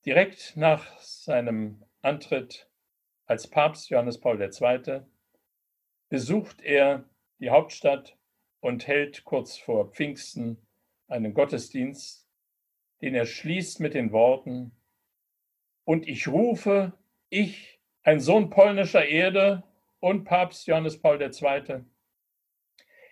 Direkt 0.06 0.56
nach 0.56 0.98
seinem 1.00 1.84
Antritt 2.02 2.72
als 3.26 3.50
Papst 3.50 3.90
Johannes 3.90 4.22
Paul 4.22 4.42
II. 4.42 5.02
besucht 6.08 6.62
er 6.62 7.04
die 7.40 7.50
Hauptstadt 7.50 8.18
und 8.62 8.88
hält 8.88 9.26
kurz 9.26 9.58
vor 9.58 9.92
Pfingsten 9.92 10.66
einen 11.10 11.34
Gottesdienst, 11.34 12.26
den 13.02 13.16
er 13.16 13.26
schließt 13.26 13.82
mit 13.82 13.96
den 13.96 14.14
Worten, 14.14 14.72
und 15.84 16.08
ich 16.08 16.30
rufe, 16.30 16.94
ich, 17.28 17.82
ein 18.04 18.22
Sohn 18.22 18.50
polnischer 18.50 19.06
Erde 19.06 19.69
und 20.00 20.24
Papst 20.24 20.68
Johannes 20.68 21.00
Paul 21.00 21.22
II., 21.22 21.84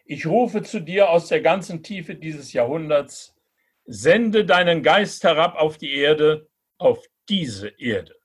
ich 0.10 0.26
rufe 0.26 0.64
zu 0.64 0.80
dir 0.80 1.10
aus 1.10 1.28
der 1.28 1.42
ganzen 1.42 1.84
Tiefe 1.84 2.16
dieses 2.16 2.54
Jahrhunderts, 2.54 3.36
sende 3.84 4.46
deinen 4.46 4.82
Geist 4.82 5.24
herab 5.24 5.56
auf 5.56 5.78
die 5.78 5.94
Erde, 5.94 6.48
auf 6.78 7.06
diese 7.28 7.68
Erde. 7.78 8.16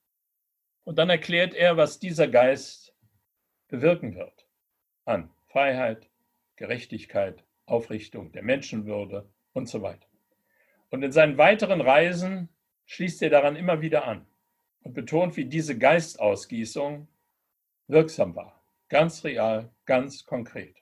Und 0.85 0.99
dann 0.99 1.11
erklärt 1.11 1.55
er, 1.55 1.77
was 1.77 1.99
dieser 1.99 2.29
Geist 2.29 2.95
bewirken 3.67 4.15
wird 4.15 4.47
an 5.05 5.31
Freiheit, 5.49 6.09
Gerechtigkeit, 6.57 7.43
Aufrichtung 7.67 8.31
der 8.31 8.43
Menschenwürde 8.43 9.29
und 9.53 9.69
so 9.69 9.83
weiter. 9.83 10.07
Und 10.91 11.03
in 11.03 11.11
seinen 11.11 11.39
weiteren 11.39 11.81
Reisen 11.81 12.49
schließt 12.87 13.23
er 13.23 13.31
daran 13.31 13.57
immer 13.57 13.81
wieder 13.81 14.05
an 14.05 14.27
und 14.83 14.95
betont, 14.95 15.37
wie 15.37 15.47
diese 15.47 15.79
Geistausgießung 15.79 17.09
wirksam 17.93 18.35
war. 18.35 18.65
Ganz 18.89 19.25
real, 19.25 19.71
ganz 19.87 20.25
konkret. 20.25 20.77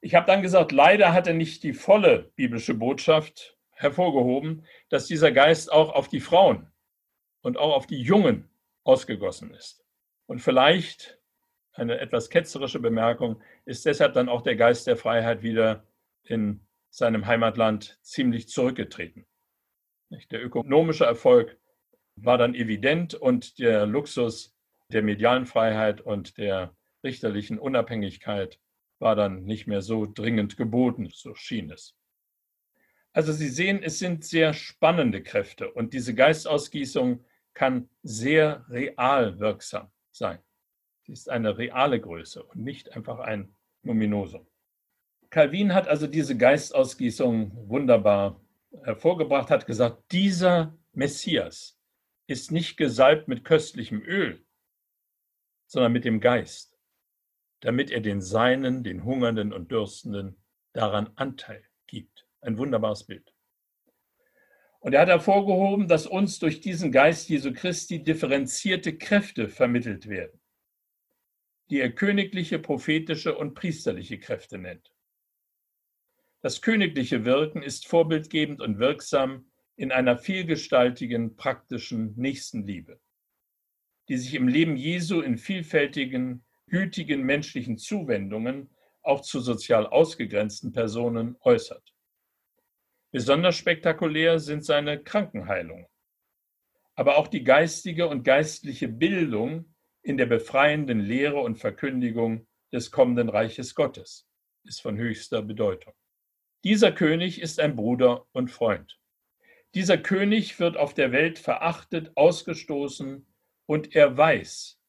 Ich 0.00 0.14
habe 0.14 0.26
dann 0.26 0.42
gesagt, 0.42 0.72
leider 0.72 1.12
hat 1.12 1.26
er 1.26 1.34
nicht 1.34 1.62
die 1.62 1.72
volle 1.72 2.30
biblische 2.36 2.74
Botschaft 2.74 3.56
hervorgehoben, 3.72 4.64
dass 4.88 5.06
dieser 5.06 5.32
Geist 5.32 5.72
auch 5.72 5.92
auf 5.92 6.08
die 6.08 6.20
Frauen 6.20 6.70
und 7.42 7.58
auch 7.58 7.74
auf 7.74 7.86
die 7.86 8.00
Jungen 8.00 8.48
ausgegossen 8.84 9.52
ist. 9.52 9.84
Und 10.26 10.40
vielleicht 10.40 11.18
eine 11.72 11.98
etwas 11.98 12.30
ketzerische 12.30 12.78
Bemerkung 12.78 13.42
ist 13.64 13.84
deshalb 13.84 14.14
dann 14.14 14.28
auch 14.28 14.42
der 14.42 14.56
Geist 14.56 14.86
der 14.86 14.96
Freiheit 14.96 15.42
wieder 15.42 15.86
in 16.22 16.66
seinem 16.90 17.26
Heimatland 17.26 17.98
ziemlich 18.02 18.48
zurückgetreten. 18.48 19.26
Der 20.30 20.44
ökonomische 20.44 21.04
Erfolg 21.04 21.58
war 22.16 22.38
dann 22.38 22.54
evident 22.54 23.14
und 23.14 23.58
der 23.58 23.86
Luxus 23.86 24.53
der 24.88 25.02
medialen 25.02 25.46
Freiheit 25.46 26.00
und 26.00 26.38
der 26.38 26.74
richterlichen 27.02 27.58
Unabhängigkeit 27.58 28.60
war 28.98 29.16
dann 29.16 29.44
nicht 29.44 29.66
mehr 29.66 29.82
so 29.82 30.06
dringend 30.06 30.56
geboten, 30.56 31.10
so 31.12 31.34
schien 31.34 31.70
es. 31.70 31.96
Also 33.12 33.32
Sie 33.32 33.48
sehen, 33.48 33.82
es 33.82 33.98
sind 33.98 34.24
sehr 34.24 34.54
spannende 34.54 35.22
Kräfte 35.22 35.70
und 35.70 35.94
diese 35.94 36.14
Geistausgießung 36.14 37.24
kann 37.52 37.88
sehr 38.02 38.64
real 38.68 39.38
wirksam 39.38 39.90
sein. 40.10 40.40
Sie 41.02 41.12
ist 41.12 41.30
eine 41.30 41.56
reale 41.56 42.00
Größe 42.00 42.42
und 42.42 42.62
nicht 42.62 42.92
einfach 42.92 43.20
ein 43.20 43.54
Numinosum. 43.82 44.46
Calvin 45.30 45.74
hat 45.74 45.86
also 45.86 46.06
diese 46.06 46.36
Geistausgießung 46.36 47.68
wunderbar 47.68 48.40
hervorgebracht, 48.82 49.50
hat 49.50 49.66
gesagt, 49.66 50.02
dieser 50.10 50.76
Messias 50.92 51.78
ist 52.26 52.50
nicht 52.50 52.76
gesalbt 52.76 53.28
mit 53.28 53.44
köstlichem 53.44 54.00
Öl, 54.02 54.43
sondern 55.66 55.92
mit 55.92 56.04
dem 56.04 56.20
Geist 56.20 56.74
damit 57.64 57.90
er 57.90 58.00
den 58.00 58.20
Seinen, 58.20 58.84
den 58.84 59.04
Hungernden 59.04 59.52
und 59.52 59.70
Dürstenden, 59.70 60.36
daran 60.74 61.10
Anteil 61.16 61.64
gibt. 61.86 62.26
Ein 62.42 62.58
wunderbares 62.58 63.04
Bild. 63.04 63.34
Und 64.80 64.92
er 64.92 65.00
hat 65.00 65.08
hervorgehoben, 65.08 65.88
dass 65.88 66.06
uns 66.06 66.38
durch 66.38 66.60
diesen 66.60 66.92
Geist 66.92 67.30
Jesu 67.30 67.54
Christi 67.54 68.02
differenzierte 68.02 68.98
Kräfte 68.98 69.48
vermittelt 69.48 70.10
werden, 70.10 70.38
die 71.70 71.80
er 71.80 71.90
königliche, 71.90 72.58
prophetische 72.58 73.34
und 73.34 73.54
priesterliche 73.54 74.18
Kräfte 74.18 74.58
nennt. 74.58 74.92
Das 76.42 76.60
königliche 76.60 77.24
Wirken 77.24 77.62
ist 77.62 77.86
vorbildgebend 77.86 78.60
und 78.60 78.78
wirksam 78.78 79.50
in 79.76 79.90
einer 79.90 80.18
vielgestaltigen, 80.18 81.34
praktischen 81.34 82.12
Nächstenliebe, 82.16 83.00
die 84.08 84.16
sich 84.16 84.34
im 84.34 84.48
Leben 84.48 84.76
Jesu 84.76 85.20
in 85.20 85.38
vielfältigen 85.38 86.44
gütigen 86.66 87.22
menschlichen 87.22 87.78
Zuwendungen 87.78 88.70
auch 89.02 89.20
zu 89.20 89.40
sozial 89.40 89.86
ausgegrenzten 89.86 90.72
Personen 90.72 91.36
äußert. 91.40 91.94
Besonders 93.10 93.56
spektakulär 93.56 94.40
sind 94.40 94.64
seine 94.64 95.02
Krankenheilungen, 95.02 95.86
aber 96.96 97.16
auch 97.16 97.28
die 97.28 97.44
geistige 97.44 98.08
und 98.08 98.24
geistliche 98.24 98.88
Bildung 98.88 99.74
in 100.02 100.16
der 100.16 100.26
befreienden 100.26 101.00
Lehre 101.00 101.40
und 101.40 101.56
Verkündigung 101.56 102.46
des 102.72 102.90
kommenden 102.90 103.28
Reiches 103.28 103.74
Gottes 103.74 104.28
ist 104.64 104.82
von 104.82 104.96
höchster 104.96 105.42
Bedeutung. 105.42 105.92
Dieser 106.64 106.92
König 106.92 107.40
ist 107.40 107.60
ein 107.60 107.76
Bruder 107.76 108.26
und 108.32 108.50
Freund. 108.50 108.98
Dieser 109.74 109.98
König 109.98 110.58
wird 110.58 110.76
auf 110.76 110.94
der 110.94 111.12
Welt 111.12 111.38
verachtet, 111.38 112.12
ausgestoßen 112.16 113.26
und 113.66 113.94
er 113.94 114.16
weiß, 114.16 114.80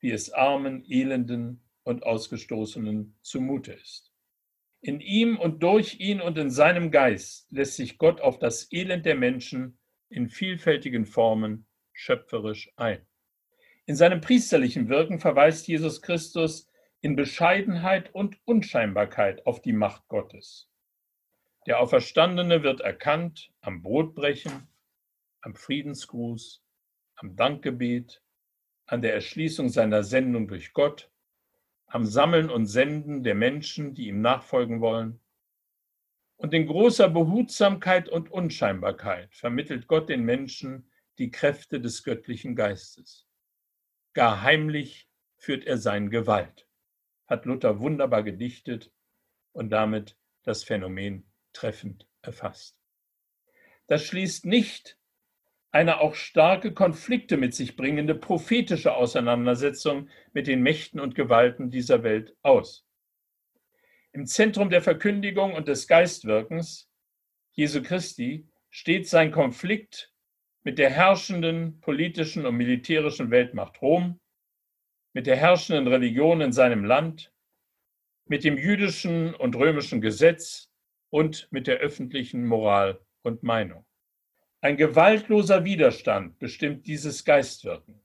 wie 0.00 0.10
es 0.10 0.30
Armen, 0.30 0.84
Elenden 0.88 1.62
und 1.82 2.04
Ausgestoßenen 2.04 3.16
zumute 3.22 3.72
ist. 3.72 4.12
In 4.80 5.00
ihm 5.00 5.36
und 5.38 5.62
durch 5.62 5.98
ihn 5.98 6.20
und 6.20 6.38
in 6.38 6.50
seinem 6.50 6.90
Geist 6.90 7.50
lässt 7.50 7.76
sich 7.76 7.98
Gott 7.98 8.20
auf 8.20 8.38
das 8.38 8.70
Elend 8.70 9.06
der 9.06 9.16
Menschen 9.16 9.78
in 10.08 10.28
vielfältigen 10.28 11.04
Formen 11.04 11.66
schöpferisch 11.92 12.70
ein. 12.76 13.04
In 13.86 13.96
seinem 13.96 14.20
priesterlichen 14.20 14.88
Wirken 14.88 15.18
verweist 15.18 15.66
Jesus 15.66 16.00
Christus 16.00 16.68
in 17.00 17.16
Bescheidenheit 17.16 18.14
und 18.14 18.38
Unscheinbarkeit 18.44 19.46
auf 19.46 19.62
die 19.62 19.72
Macht 19.72 20.06
Gottes. 20.08 20.70
Der 21.66 21.80
Auferstandene 21.80 22.62
wird 22.62 22.80
erkannt 22.80 23.52
am 23.60 23.82
Brotbrechen, 23.82 24.68
am 25.40 25.54
Friedensgruß, 25.54 26.62
am 27.18 27.36
Dankgebet, 27.36 28.22
an 28.86 29.02
der 29.02 29.12
Erschließung 29.12 29.68
seiner 29.68 30.02
Sendung 30.02 30.48
durch 30.48 30.72
Gott, 30.72 31.10
am 31.86 32.06
Sammeln 32.06 32.48
und 32.48 32.66
Senden 32.66 33.22
der 33.22 33.34
Menschen, 33.34 33.94
die 33.94 34.08
ihm 34.08 34.20
nachfolgen 34.20 34.80
wollen. 34.80 35.20
Und 36.36 36.54
in 36.54 36.66
großer 36.66 37.08
Behutsamkeit 37.08 38.08
und 38.08 38.30
Unscheinbarkeit 38.30 39.34
vermittelt 39.34 39.88
Gott 39.88 40.08
den 40.08 40.24
Menschen 40.24 40.90
die 41.18 41.30
Kräfte 41.30 41.80
des 41.80 42.04
göttlichen 42.04 42.54
Geistes. 42.54 43.26
Gar 44.14 44.42
heimlich 44.42 45.08
führt 45.36 45.64
er 45.66 45.78
sein 45.78 46.10
Gewalt, 46.10 46.68
hat 47.26 47.44
Luther 47.44 47.80
wunderbar 47.80 48.22
gedichtet 48.22 48.92
und 49.52 49.70
damit 49.70 50.16
das 50.44 50.62
Phänomen 50.62 51.28
treffend 51.52 52.06
erfasst. 52.22 52.80
Das 53.88 54.04
schließt 54.04 54.46
nicht 54.46 54.98
eine 55.70 56.00
auch 56.00 56.14
starke 56.14 56.72
Konflikte 56.72 57.36
mit 57.36 57.54
sich 57.54 57.76
bringende 57.76 58.14
prophetische 58.14 58.94
Auseinandersetzung 58.94 60.08
mit 60.32 60.46
den 60.46 60.62
Mächten 60.62 61.00
und 61.00 61.14
Gewalten 61.14 61.70
dieser 61.70 62.02
Welt 62.02 62.36
aus. 62.42 62.86
Im 64.12 64.26
Zentrum 64.26 64.70
der 64.70 64.82
Verkündigung 64.82 65.52
und 65.54 65.68
des 65.68 65.86
Geistwirkens 65.86 66.90
Jesu 67.52 67.82
Christi 67.82 68.48
steht 68.70 69.08
sein 69.08 69.30
Konflikt 69.30 70.12
mit 70.62 70.78
der 70.78 70.90
herrschenden 70.90 71.80
politischen 71.80 72.46
und 72.46 72.56
militärischen 72.56 73.30
Weltmacht 73.30 73.80
Rom, 73.82 74.20
mit 75.12 75.26
der 75.26 75.36
herrschenden 75.36 75.86
Religion 75.86 76.40
in 76.40 76.52
seinem 76.52 76.84
Land, 76.84 77.32
mit 78.26 78.44
dem 78.44 78.56
jüdischen 78.56 79.34
und 79.34 79.56
römischen 79.56 80.00
Gesetz 80.00 80.70
und 81.10 81.48
mit 81.50 81.66
der 81.66 81.78
öffentlichen 81.78 82.46
Moral 82.46 83.00
und 83.22 83.42
Meinung. 83.42 83.84
Ein 84.60 84.76
gewaltloser 84.76 85.64
Widerstand 85.64 86.40
bestimmt 86.40 86.88
dieses 86.88 87.24
Geistwirken. 87.24 88.00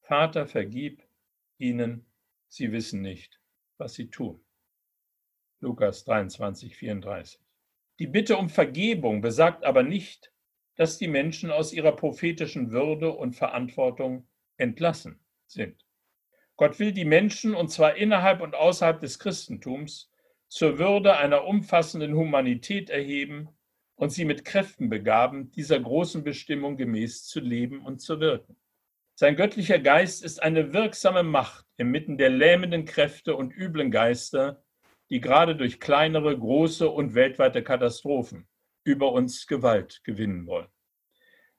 Vater, 0.00 0.48
vergib 0.48 1.04
ihnen, 1.56 2.04
sie 2.48 2.72
wissen 2.72 3.00
nicht, 3.00 3.40
was 3.78 3.94
sie 3.94 4.10
tun. 4.10 4.44
Lukas 5.60 6.04
23, 6.04 6.74
34. 6.74 7.40
Die 8.00 8.08
Bitte 8.08 8.36
um 8.36 8.48
Vergebung 8.48 9.20
besagt 9.20 9.62
aber 9.62 9.84
nicht, 9.84 10.32
dass 10.74 10.98
die 10.98 11.06
Menschen 11.06 11.52
aus 11.52 11.72
ihrer 11.72 11.92
prophetischen 11.92 12.72
Würde 12.72 13.12
und 13.12 13.36
Verantwortung 13.36 14.26
entlassen 14.56 15.20
sind. 15.46 15.86
Gott 16.56 16.80
will 16.80 16.90
die 16.90 17.04
Menschen, 17.04 17.54
und 17.54 17.68
zwar 17.68 17.94
innerhalb 17.94 18.40
und 18.40 18.56
außerhalb 18.56 18.98
des 18.98 19.20
Christentums, 19.20 20.10
zur 20.48 20.80
Würde 20.80 21.16
einer 21.16 21.44
umfassenden 21.44 22.14
Humanität 22.14 22.90
erheben 22.90 23.53
und 23.96 24.10
sie 24.10 24.24
mit 24.24 24.44
Kräften 24.44 24.88
begaben, 24.88 25.50
dieser 25.52 25.78
großen 25.78 26.24
Bestimmung 26.24 26.76
gemäß 26.76 27.24
zu 27.24 27.40
leben 27.40 27.84
und 27.84 28.00
zu 28.00 28.20
wirken. 28.20 28.56
Sein 29.14 29.36
göttlicher 29.36 29.78
Geist 29.78 30.24
ist 30.24 30.42
eine 30.42 30.72
wirksame 30.72 31.22
Macht 31.22 31.66
inmitten 31.76 32.18
der 32.18 32.30
lähmenden 32.30 32.84
Kräfte 32.84 33.36
und 33.36 33.54
üblen 33.56 33.90
Geister, 33.90 34.64
die 35.10 35.20
gerade 35.20 35.54
durch 35.54 35.78
kleinere, 35.78 36.36
große 36.36 36.88
und 36.88 37.14
weltweite 37.14 37.62
Katastrophen 37.62 38.48
über 38.82 39.12
uns 39.12 39.46
Gewalt 39.46 40.02
gewinnen 40.02 40.46
wollen. 40.46 40.68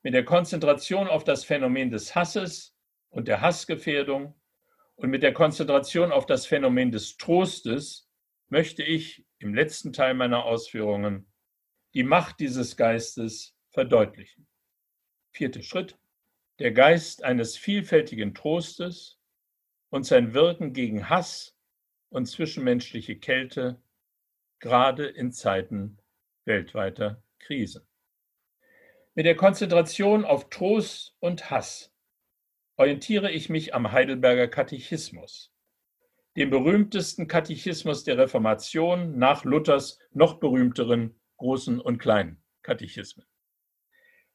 Mit 0.04 0.14
der 0.14 0.26
Konzentration 0.26 1.08
auf 1.08 1.24
das 1.24 1.46
Phänomen 1.46 1.90
des 1.90 2.14
Hasses 2.14 2.76
und 3.10 3.28
der 3.28 3.42
Hassgefährdung 3.42 4.36
Und 4.98 5.10
mit 5.10 5.24
der 5.24 5.34
Konzentration 5.34 6.12
auf 6.12 6.26
das 6.26 6.46
Phänomen 6.46 6.92
des 6.92 7.18
Trostes 7.18 8.10
möchte 8.48 8.84
ich 8.84 9.26
im 9.40 9.54
letzten 9.54 9.92
Teil 9.92 10.14
meiner 10.14 10.46
Ausführungen 10.46 11.26
die 11.96 12.04
Macht 12.04 12.42
dieses 12.42 12.76
Geistes 12.76 13.56
verdeutlichen. 13.70 14.46
Vierter 15.32 15.62
Schritt. 15.62 15.98
Der 16.60 16.74
Geist 16.74 17.24
eines 17.24 17.58
vielfältigen 17.58 18.36
Trostes 18.36 19.18
und 19.90 20.06
sein 20.06 20.34
Wirken 20.34 20.74
gegen 20.74 21.10
Hass 21.10 21.58
und 22.10 22.26
zwischenmenschliche 22.26 23.16
Kälte, 23.18 23.82
gerade 24.60 25.06
in 25.06 25.32
Zeiten 25.32 25.98
weltweiter 26.44 27.24
Krisen. 27.40 27.88
Mit 29.14 29.26
der 29.26 29.36
Konzentration 29.36 30.26
auf 30.26 30.50
Trost 30.50 31.16
und 31.20 31.50
Hass 31.50 31.94
orientiere 32.76 33.32
ich 33.32 33.48
mich 33.48 33.74
am 33.74 33.94
Heidelberger 33.94 34.50
Katechismus, 34.50 35.54
dem 36.36 36.50
berühmtesten 36.50 37.28
Katechismus 37.28 38.04
der 38.04 38.18
Reformation 38.18 39.18
nach 39.18 39.46
Luthers 39.46 40.00
noch 40.12 40.40
berühmteren 40.40 41.18
großen 41.38 41.80
und 41.80 41.98
kleinen 41.98 42.44
Katechismen. 42.62 43.26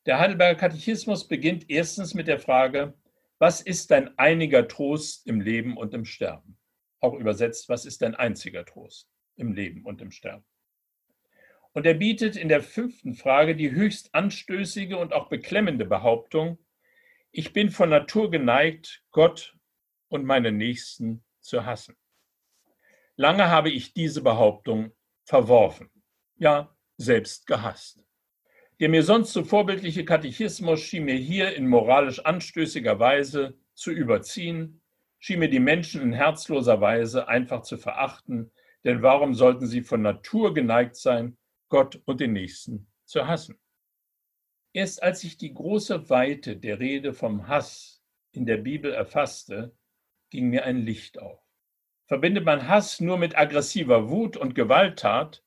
Der 0.07 0.19
Heidelberger 0.19 0.59
Katechismus 0.59 1.29
beginnt 1.29 1.69
erstens 1.69 2.15
mit 2.15 2.27
der 2.27 2.39
Frage, 2.39 2.95
was 3.39 3.61
ist 3.61 3.91
dein 3.91 4.17
einiger 4.19 4.67
Trost 4.67 5.27
im 5.27 5.41
Leben 5.41 5.77
und 5.77 5.95
im 5.95 6.05
Sterben? 6.05 6.59
Auch 7.01 7.15
übersetzt, 7.15 7.69
was 7.69 7.85
ist 7.85 8.03
dein 8.03 8.15
einziger 8.15 8.65
Trost 8.65 9.11
im 9.37 9.53
Leben 9.53 9.85
und 9.85 10.01
im 10.01 10.11
Sterben? 10.11 10.45
Und 11.73 11.87
er 11.87 11.95
bietet 11.95 12.37
in 12.37 12.49
der 12.49 12.63
fünften 12.63 13.15
Frage 13.15 13.55
die 13.55 13.71
höchst 13.71 14.15
anstößige 14.15 14.97
und 14.97 15.13
auch 15.13 15.29
beklemmende 15.29 15.85
Behauptung, 15.85 16.59
ich 17.33 17.53
bin 17.53 17.71
von 17.71 17.91
Natur 17.91 18.31
geneigt, 18.31 19.05
Gott 19.13 19.57
und 20.09 20.25
meine 20.25 20.51
Nächsten 20.51 21.23
zu 21.41 21.65
hassen. 21.65 21.97
Lange 23.15 23.49
habe 23.49 23.71
ich 23.71 23.95
diese 23.95 24.23
Behauptung 24.23 24.93
verworfen, 25.25 25.91
ja 26.37 26.75
selbst 27.01 27.47
gehasst. 27.47 28.05
Der 28.79 28.89
mir 28.89 29.03
sonst 29.03 29.33
so 29.33 29.43
vorbildliche 29.43 30.05
Katechismus 30.05 30.81
schien 30.81 31.05
mir 31.05 31.17
hier 31.17 31.55
in 31.55 31.67
moralisch 31.67 32.25
anstößiger 32.25 32.99
Weise 32.99 33.59
zu 33.75 33.91
überziehen, 33.91 34.83
schien 35.19 35.39
mir 35.39 35.49
die 35.49 35.61
Menschen 35.61 36.03
in 36.03 36.13
herzloser 36.13 36.81
Weise 36.81 37.27
einfach 37.27 37.63
zu 37.63 37.79
verachten, 37.79 38.53
denn 38.85 39.03
warum 39.03 39.35
sollten 39.35 39.67
sie 39.67 39.83
von 39.83 40.03
Natur 40.03 40.55
geneigt 40.55 40.97
sein, 40.97 41.37
Gott 41.69 42.01
und 42.05 42.21
den 42.21 42.33
Nächsten 42.33 42.87
zu 43.05 43.27
hassen? 43.27 43.59
Erst 44.73 45.03
als 45.03 45.25
ich 45.25 45.37
die 45.37 45.53
große 45.53 46.11
Weite 46.11 46.57
der 46.57 46.81
Rede 46.81 47.13
vom 47.13 47.49
Hass 47.49 48.03
in 48.33 48.47
der 48.47 48.59
Bibel 48.59 48.93
erfasste, 48.93 49.75
ging 50.31 50.49
mir 50.49 50.65
ein 50.65 50.79
Licht 50.79 51.19
auf. 51.19 51.41
Verbindet 52.07 52.45
man 52.45 52.69
Hass 52.69 53.01
nur 53.01 53.19
mit 53.19 53.37
aggressiver 53.37 54.09
Wut 54.11 54.37
und 54.37 54.55
Gewalttat, 54.55 55.43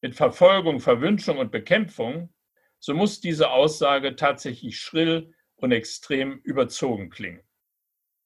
mit 0.00 0.14
Verfolgung, 0.14 0.80
Verwünschung 0.80 1.38
und 1.38 1.50
Bekämpfung, 1.50 2.32
so 2.78 2.94
muss 2.94 3.20
diese 3.20 3.50
Aussage 3.50 4.16
tatsächlich 4.16 4.78
schrill 4.78 5.34
und 5.56 5.72
extrem 5.72 6.38
überzogen 6.44 7.10
klingen. 7.10 7.42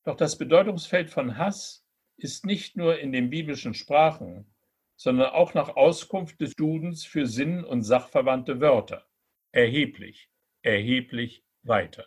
Doch 0.04 0.16
das 0.16 0.36
Bedeutungsfeld 0.36 1.10
von 1.10 1.38
Hass 1.38 1.86
ist 2.16 2.44
nicht 2.44 2.76
nur 2.76 2.98
in 2.98 3.12
den 3.12 3.30
biblischen 3.30 3.74
Sprachen, 3.74 4.52
sondern 4.96 5.30
auch 5.30 5.54
nach 5.54 5.76
Auskunft 5.76 6.40
des 6.40 6.54
Dudens 6.54 7.04
für 7.04 7.26
Sinn 7.26 7.64
und 7.64 7.82
sachverwandte 7.82 8.60
Wörter 8.60 9.06
erheblich 9.52 10.28
erheblich 10.62 11.44
weiter. 11.62 12.06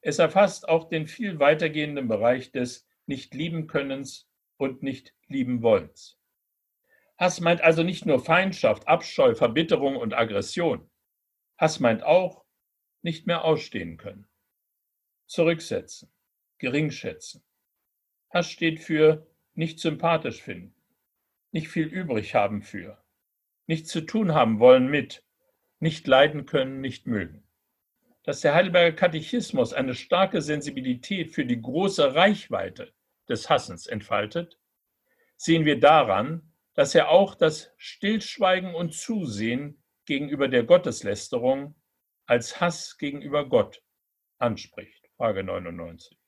Es 0.00 0.18
erfasst 0.18 0.68
auch 0.68 0.88
den 0.88 1.06
viel 1.06 1.38
weitergehenden 1.38 2.08
Bereich 2.08 2.52
des 2.52 2.86
Nicht-Lieben-Könnens 3.06 4.28
und 4.56 4.82
Nicht-Lieben-Wollens. 4.82 6.18
Hass 7.22 7.38
meint 7.38 7.60
also 7.60 7.84
nicht 7.84 8.04
nur 8.04 8.18
Feindschaft, 8.18 8.88
Abscheu, 8.88 9.36
Verbitterung 9.36 9.94
und 9.94 10.12
Aggression. 10.12 10.90
Hass 11.56 11.78
meint 11.78 12.02
auch 12.02 12.44
nicht 13.02 13.28
mehr 13.28 13.44
ausstehen 13.44 13.96
können, 13.96 14.26
zurücksetzen, 15.26 16.12
geringschätzen. 16.58 17.44
Hass 18.28 18.50
steht 18.50 18.80
für 18.80 19.24
nicht 19.54 19.78
sympathisch 19.78 20.42
finden, 20.42 20.74
nicht 21.52 21.68
viel 21.68 21.86
übrig 21.86 22.34
haben 22.34 22.60
für, 22.60 23.00
nichts 23.68 23.90
zu 23.90 24.00
tun 24.00 24.34
haben 24.34 24.58
wollen 24.58 24.88
mit, 24.88 25.24
nicht 25.78 26.08
leiden 26.08 26.44
können, 26.44 26.80
nicht 26.80 27.06
mögen. 27.06 27.46
Dass 28.24 28.40
der 28.40 28.52
Heidelberger 28.52 28.96
Katechismus 28.96 29.72
eine 29.72 29.94
starke 29.94 30.42
Sensibilität 30.42 31.30
für 31.30 31.46
die 31.46 31.62
große 31.62 32.16
Reichweite 32.16 32.92
des 33.28 33.48
Hassens 33.48 33.86
entfaltet, 33.86 34.58
sehen 35.36 35.64
wir 35.64 35.78
daran, 35.78 36.51
dass 36.74 36.94
er 36.94 37.10
auch 37.10 37.34
das 37.34 37.70
Stillschweigen 37.76 38.74
und 38.74 38.94
Zusehen 38.94 39.82
gegenüber 40.06 40.48
der 40.48 40.64
Gotteslästerung 40.64 41.74
als 42.26 42.60
Hass 42.60 42.96
gegenüber 42.98 43.48
Gott 43.48 43.82
anspricht. 44.38 45.08
Frage 45.16 45.44
99. 45.44 46.18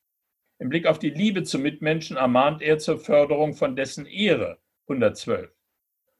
Im 0.58 0.68
Blick 0.68 0.86
auf 0.86 0.98
die 0.98 1.10
Liebe 1.10 1.42
zum 1.42 1.62
Mitmenschen 1.62 2.16
ermahnt 2.16 2.62
er 2.62 2.78
zur 2.78 2.98
Förderung 2.98 3.54
von 3.54 3.74
dessen 3.74 4.06
Ehre 4.06 4.58
112 4.86 5.50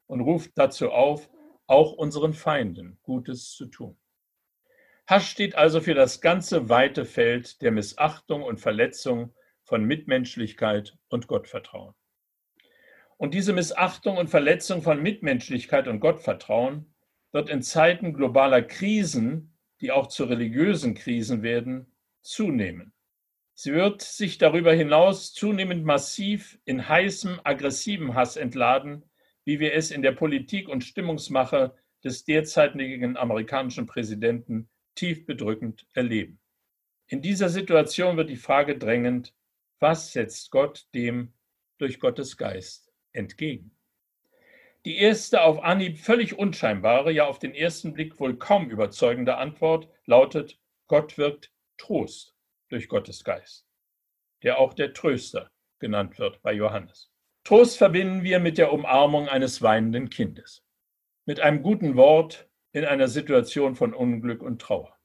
und 0.07 0.21
ruft 0.21 0.51
dazu 0.55 0.91
auf, 0.91 1.29
auch 1.67 1.93
unseren 1.93 2.33
Feinden 2.33 2.99
Gutes 3.01 3.51
zu 3.51 3.65
tun. 3.67 3.97
Hass 5.07 5.27
steht 5.27 5.55
also 5.55 5.81
für 5.81 5.93
das 5.93 6.19
ganze 6.19 6.69
weite 6.69 7.05
Feld 7.05 7.61
der 7.61 7.71
Missachtung 7.71 8.43
und 8.43 8.59
Verletzung 8.59 9.33
von 9.63 9.83
Mitmenschlichkeit 9.83 10.97
und 11.09 11.27
Gottvertrauen. 11.27 11.95
Und 13.17 13.33
diese 13.33 13.53
Missachtung 13.53 14.17
und 14.17 14.29
Verletzung 14.29 14.81
von 14.81 15.01
Mitmenschlichkeit 15.01 15.87
und 15.87 16.01
Gottvertrauen 16.01 16.93
wird 17.31 17.49
in 17.49 17.61
Zeiten 17.61 18.13
globaler 18.13 18.61
Krisen, 18.61 19.57
die 19.79 19.91
auch 19.91 20.07
zu 20.07 20.25
religiösen 20.25 20.95
Krisen 20.95 21.41
werden, 21.41 21.93
zunehmen. 22.21 22.93
Sie 23.53 23.73
wird 23.73 24.01
sich 24.01 24.37
darüber 24.37 24.73
hinaus 24.73 25.33
zunehmend 25.33 25.85
massiv 25.85 26.59
in 26.65 26.89
heißem, 26.89 27.39
aggressivem 27.43 28.15
Hass 28.15 28.35
entladen, 28.35 29.05
wie 29.45 29.59
wir 29.59 29.73
es 29.73 29.91
in 29.91 30.01
der 30.01 30.11
Politik 30.11 30.67
und 30.67 30.83
Stimmungsmache 30.83 31.73
des 32.03 32.25
derzeitigen 32.25 33.15
amerikanischen 33.15 33.85
Präsidenten 33.85 34.69
tief 34.93 35.25
bedrückend 35.25 35.87
erleben. 35.93 36.39
In 37.07 37.21
dieser 37.21 37.47
Situation 37.47 38.17
wird 38.17 38.29
die 38.29 38.35
Frage 38.35 38.77
drängend, 38.77 39.33
was 39.79 40.11
setzt 40.11 40.51
Gott 40.51 40.87
dem 40.93 41.33
durch 41.77 41.99
Gottes 41.99 42.35
Geist 42.35 42.84
entgegen? 43.15 43.71
Die 44.85 44.97
erste 44.97 45.41
auf 45.41 45.63
Anhieb 45.63 45.97
völlig 45.97 46.37
unscheinbare, 46.37 47.11
ja 47.11 47.25
auf 47.25 47.39
den 47.39 47.55
ersten 47.55 47.93
Blick 47.93 48.19
wohl 48.19 48.37
kaum 48.37 48.69
überzeugende 48.69 49.37
Antwort 49.37 49.89
lautet, 50.05 50.59
Gott 50.87 51.17
wirkt 51.17 51.51
Trost 51.77 52.35
durch 52.69 52.87
Gottes 52.87 53.23
Geist, 53.23 53.67
der 54.43 54.59
auch 54.59 54.73
der 54.75 54.93
Tröster 54.93 55.49
genannt 55.79 56.19
wird 56.19 56.41
bei 56.43 56.53
Johannes. 56.53 57.11
Trost 57.43 57.77
verbinden 57.77 58.23
wir 58.23 58.39
mit 58.39 58.57
der 58.57 58.71
Umarmung 58.71 59.27
eines 59.27 59.61
weinenden 59.61 60.09
Kindes, 60.09 60.63
mit 61.25 61.39
einem 61.39 61.63
guten 61.63 61.95
Wort 61.95 62.47
in 62.71 62.85
einer 62.85 63.07
Situation 63.07 63.75
von 63.75 63.93
Unglück 63.93 64.43
und 64.43 64.61
Trauer. 64.61 64.95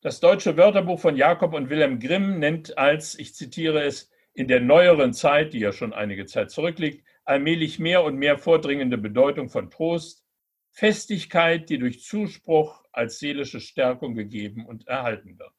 Das 0.00 0.20
deutsche 0.20 0.56
Wörterbuch 0.56 1.00
von 1.00 1.16
Jakob 1.16 1.54
und 1.54 1.70
Wilhelm 1.70 1.98
Grimm 1.98 2.38
nennt 2.38 2.76
als, 2.76 3.18
ich 3.18 3.34
zitiere 3.34 3.82
es, 3.82 4.10
in 4.32 4.48
der 4.48 4.60
neueren 4.60 5.12
Zeit, 5.12 5.52
die 5.52 5.60
ja 5.60 5.72
schon 5.72 5.92
einige 5.92 6.26
Zeit 6.26 6.50
zurückliegt, 6.50 7.06
allmählich 7.24 7.78
mehr 7.78 8.04
und 8.04 8.16
mehr 8.16 8.38
vordringende 8.38 8.98
Bedeutung 8.98 9.48
von 9.48 9.70
Trost, 9.70 10.24
Festigkeit, 10.70 11.70
die 11.70 11.78
durch 11.78 12.02
Zuspruch 12.02 12.84
als 12.92 13.18
seelische 13.18 13.60
Stärkung 13.60 14.14
gegeben 14.14 14.66
und 14.66 14.86
erhalten 14.88 15.38
wird. 15.38 15.52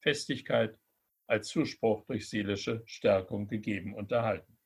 Festigkeit 0.00 0.78
als 1.26 1.48
Zuspruch 1.48 2.04
durch 2.06 2.28
seelische 2.28 2.82
Stärkung 2.86 3.46
gegeben 3.46 3.94
und 3.94 4.10
erhalten. 4.10 4.58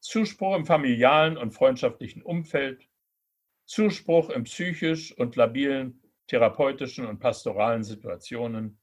Zuspruch 0.00 0.56
im 0.56 0.64
familialen 0.64 1.36
und 1.36 1.52
freundschaftlichen 1.52 2.22
Umfeld, 2.22 2.88
Zuspruch 3.66 4.30
in 4.30 4.44
psychisch 4.44 5.12
und 5.16 5.36
labilen 5.36 6.02
therapeutischen 6.26 7.06
und 7.06 7.18
pastoralen 7.18 7.84
Situationen. 7.84 8.80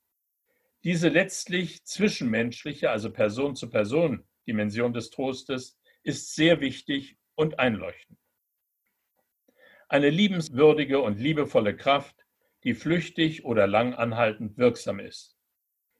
Diese 0.84 1.10
letztlich 1.10 1.84
zwischenmenschliche, 1.84 2.92
also 2.92 3.12
Person-zu-Person-Dimension 3.12 4.94
des 4.94 5.10
Trostes 5.10 5.79
ist 6.04 6.36
sehr 6.36 6.62
wichtig 6.62 7.18
und 7.36 7.60
einleuchtend. 7.60 8.20
Eine 9.88 10.10
liebenswürdige 10.10 11.00
und 11.00 11.20
liebevolle 11.20 11.76
Kraft, 11.76 12.16
die 12.64 12.74
flüchtig 12.74 13.46
oder 13.46 13.68
lang 13.68 13.94
anhaltend 13.94 14.58
wirksam 14.58 15.00
ist. 15.00 15.38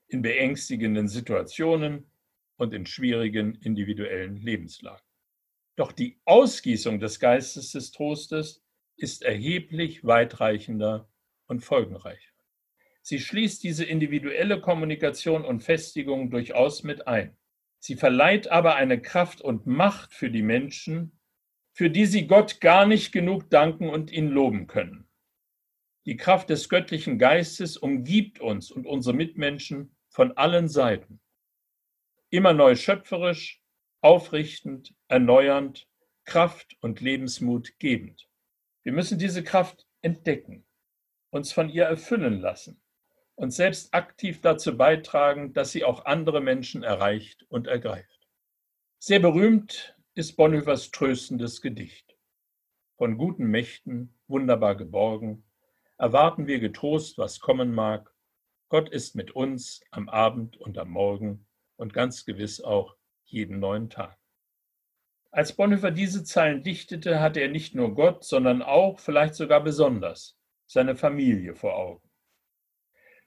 In 0.06 0.22
beängstigenden 0.22 1.08
Situationen 1.08 2.10
und 2.56 2.74
in 2.74 2.86
schwierigen 2.86 3.54
individuellen 3.56 4.36
Lebenslagen. 4.36 5.04
Doch 5.76 5.92
die 5.92 6.20
Ausgießung 6.24 7.00
des 7.00 7.18
Geistes 7.18 7.72
des 7.72 7.90
Trostes 7.90 8.62
ist 8.96 9.22
erheblich 9.22 10.04
weitreichender 10.04 11.08
und 11.46 11.60
folgenreicher. 11.60 12.30
Sie 13.02 13.18
schließt 13.18 13.62
diese 13.64 13.84
individuelle 13.84 14.60
Kommunikation 14.60 15.44
und 15.44 15.62
Festigung 15.62 16.30
durchaus 16.30 16.82
mit 16.82 17.08
ein. 17.08 17.36
Sie 17.82 17.96
verleiht 17.96 18.48
aber 18.48 18.76
eine 18.76 19.00
Kraft 19.00 19.40
und 19.40 19.66
Macht 19.66 20.12
für 20.12 20.30
die 20.30 20.42
Menschen, 20.42 21.18
für 21.72 21.88
die 21.88 22.04
sie 22.04 22.26
Gott 22.26 22.60
gar 22.60 22.86
nicht 22.86 23.10
genug 23.10 23.48
danken 23.48 23.88
und 23.88 24.12
ihn 24.12 24.28
loben 24.28 24.66
können. 24.66 25.08
Die 26.04 26.18
Kraft 26.18 26.50
des 26.50 26.68
göttlichen 26.68 27.18
Geistes 27.18 27.78
umgibt 27.78 28.38
uns 28.38 28.70
und 28.70 28.86
unsere 28.86 29.16
Mitmenschen 29.16 29.96
von 30.10 30.36
allen 30.36 30.68
Seiten. 30.68 31.20
Immer 32.28 32.52
neu 32.52 32.76
schöpferisch, 32.76 33.62
aufrichtend, 34.02 34.94
erneuernd, 35.08 35.88
Kraft 36.24 36.76
und 36.80 37.00
Lebensmut 37.00 37.78
gebend. 37.78 38.28
Wir 38.82 38.92
müssen 38.92 39.18
diese 39.18 39.42
Kraft 39.42 39.86
entdecken, 40.02 40.66
uns 41.30 41.52
von 41.52 41.70
ihr 41.70 41.84
erfüllen 41.84 42.40
lassen 42.40 42.80
und 43.40 43.52
selbst 43.52 43.94
aktiv 43.94 44.42
dazu 44.42 44.76
beitragen, 44.76 45.54
dass 45.54 45.72
sie 45.72 45.82
auch 45.82 46.04
andere 46.04 46.42
Menschen 46.42 46.82
erreicht 46.82 47.46
und 47.48 47.68
ergreift. 47.68 48.28
Sehr 48.98 49.18
berühmt 49.18 49.96
ist 50.14 50.36
Bonhoeffers 50.36 50.90
tröstendes 50.90 51.62
Gedicht. 51.62 52.18
Von 52.98 53.16
guten 53.16 53.46
Mächten, 53.46 54.14
wunderbar 54.28 54.76
geborgen, 54.76 55.42
erwarten 55.96 56.46
wir 56.48 56.60
getrost, 56.60 57.16
was 57.16 57.40
kommen 57.40 57.72
mag. 57.72 58.14
Gott 58.68 58.90
ist 58.90 59.16
mit 59.16 59.30
uns 59.30 59.80
am 59.90 60.10
Abend 60.10 60.58
und 60.58 60.76
am 60.76 60.90
Morgen 60.90 61.46
und 61.76 61.94
ganz 61.94 62.26
gewiss 62.26 62.60
auch 62.60 62.94
jeden 63.24 63.58
neuen 63.58 63.88
Tag. 63.88 64.18
Als 65.30 65.56
Bonhoeffer 65.56 65.92
diese 65.92 66.24
Zeilen 66.24 66.62
dichtete, 66.62 67.20
hatte 67.20 67.40
er 67.40 67.48
nicht 67.48 67.74
nur 67.74 67.94
Gott, 67.94 68.22
sondern 68.22 68.60
auch, 68.60 69.00
vielleicht 69.00 69.34
sogar 69.34 69.64
besonders, 69.64 70.38
seine 70.66 70.94
Familie 70.94 71.54
vor 71.54 71.74
Augen. 71.74 72.09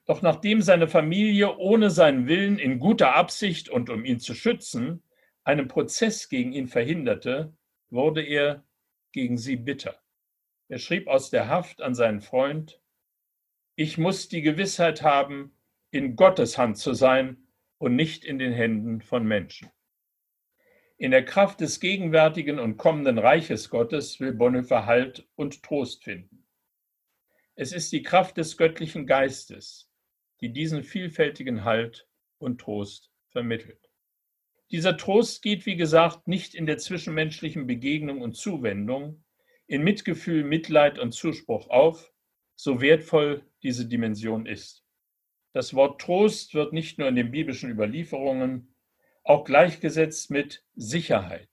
Doch 0.06 0.20
nachdem 0.20 0.60
seine 0.60 0.86
Familie 0.86 1.56
ohne 1.56 1.90
seinen 1.90 2.28
Willen 2.28 2.58
in 2.58 2.78
guter 2.78 3.14
Absicht 3.14 3.68
und 3.68 3.88
um 3.88 4.04
ihn 4.04 4.20
zu 4.20 4.34
schützen 4.34 5.02
einen 5.44 5.68
Prozess 5.68 6.28
gegen 6.28 6.52
ihn 6.52 6.68
verhinderte, 6.68 7.54
wurde 7.90 8.22
er 8.22 8.64
gegen 9.12 9.38
sie 9.38 9.56
bitter. 9.56 9.98
Er 10.68 10.78
schrieb 10.78 11.06
aus 11.06 11.30
der 11.30 11.48
Haft 11.48 11.82
an 11.82 11.94
seinen 11.94 12.20
Freund, 12.20 12.80
ich 13.76 13.98
muss 13.98 14.28
die 14.28 14.42
Gewissheit 14.42 15.02
haben, 15.02 15.56
in 15.90 16.16
Gottes 16.16 16.58
Hand 16.58 16.78
zu 16.78 16.94
sein 16.94 17.48
und 17.78 17.96
nicht 17.96 18.24
in 18.24 18.38
den 18.38 18.52
Händen 18.52 19.00
von 19.00 19.24
Menschen. 19.26 19.70
In 20.96 21.10
der 21.10 21.24
Kraft 21.24 21.60
des 21.60 21.80
gegenwärtigen 21.80 22.58
und 22.58 22.76
kommenden 22.76 23.18
Reiches 23.18 23.68
Gottes 23.68 24.20
will 24.20 24.32
Bonhoeffer 24.32 24.86
Halt 24.86 25.28
und 25.34 25.62
Trost 25.62 26.04
finden. 26.04 26.46
Es 27.56 27.72
ist 27.72 27.92
die 27.92 28.02
Kraft 28.02 28.36
des 28.36 28.56
göttlichen 28.56 29.06
Geistes, 29.06 29.90
die 30.40 30.52
diesen 30.52 30.82
vielfältigen 30.82 31.64
Halt 31.64 32.08
und 32.38 32.60
Trost 32.60 33.10
vermittelt. 33.28 33.90
Dieser 34.70 34.96
Trost 34.96 35.42
geht, 35.42 35.66
wie 35.66 35.76
gesagt, 35.76 36.26
nicht 36.26 36.54
in 36.54 36.66
der 36.66 36.78
zwischenmenschlichen 36.78 37.66
Begegnung 37.66 38.22
und 38.22 38.36
Zuwendung, 38.36 39.24
in 39.66 39.82
Mitgefühl, 39.82 40.44
Mitleid 40.44 40.98
und 40.98 41.12
Zuspruch 41.12 41.68
auf, 41.68 42.12
so 42.56 42.80
wertvoll 42.80 43.42
diese 43.62 43.86
Dimension 43.86 44.46
ist. 44.46 44.84
Das 45.52 45.74
Wort 45.74 46.00
Trost 46.00 46.54
wird 46.54 46.72
nicht 46.72 46.98
nur 46.98 47.08
in 47.08 47.16
den 47.16 47.30
biblischen 47.30 47.70
Überlieferungen, 47.70 48.74
auch 49.22 49.44
gleichgesetzt 49.44 50.30
mit 50.30 50.64
Sicherheit, 50.74 51.48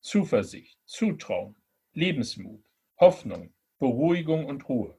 Zuversicht, 0.00 0.78
Zutrauen, 0.86 1.56
Lebensmut, 1.92 2.64
Hoffnung, 2.98 3.52
Beruhigung 3.78 4.46
und 4.46 4.68
Ruhe. 4.68 4.98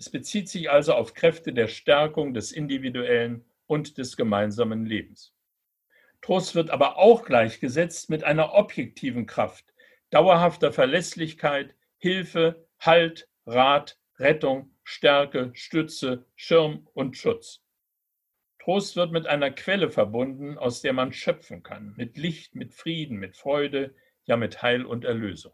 Es 0.00 0.08
bezieht 0.08 0.48
sich 0.48 0.70
also 0.70 0.94
auf 0.94 1.12
Kräfte 1.12 1.52
der 1.52 1.68
Stärkung 1.68 2.32
des 2.32 2.52
individuellen 2.52 3.44
und 3.66 3.98
des 3.98 4.16
gemeinsamen 4.16 4.86
Lebens. 4.86 5.34
Trost 6.22 6.54
wird 6.54 6.70
aber 6.70 6.96
auch 6.96 7.26
gleichgesetzt 7.26 8.08
mit 8.08 8.24
einer 8.24 8.54
objektiven 8.54 9.26
Kraft, 9.26 9.66
dauerhafter 10.08 10.72
Verlässlichkeit, 10.72 11.74
Hilfe, 11.98 12.66
Halt, 12.80 13.28
Rat, 13.44 13.98
Rettung, 14.18 14.74
Stärke, 14.84 15.50
Stütze, 15.52 16.24
Schirm 16.34 16.88
und 16.94 17.18
Schutz. 17.18 17.62
Trost 18.58 18.96
wird 18.96 19.12
mit 19.12 19.26
einer 19.26 19.50
Quelle 19.50 19.90
verbunden, 19.90 20.56
aus 20.56 20.80
der 20.80 20.94
man 20.94 21.12
schöpfen 21.12 21.62
kann, 21.62 21.92
mit 21.98 22.16
Licht, 22.16 22.54
mit 22.54 22.72
Frieden, 22.72 23.18
mit 23.18 23.36
Freude, 23.36 23.94
ja 24.24 24.38
mit 24.38 24.62
Heil 24.62 24.86
und 24.86 25.04
Erlösung. 25.04 25.52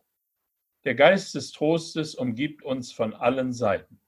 Der 0.84 0.94
Geist 0.94 1.34
des 1.34 1.50
Trostes 1.50 2.14
umgibt 2.14 2.62
uns 2.62 2.92
von 2.92 3.12
allen 3.12 3.52
Seiten. 3.52 4.00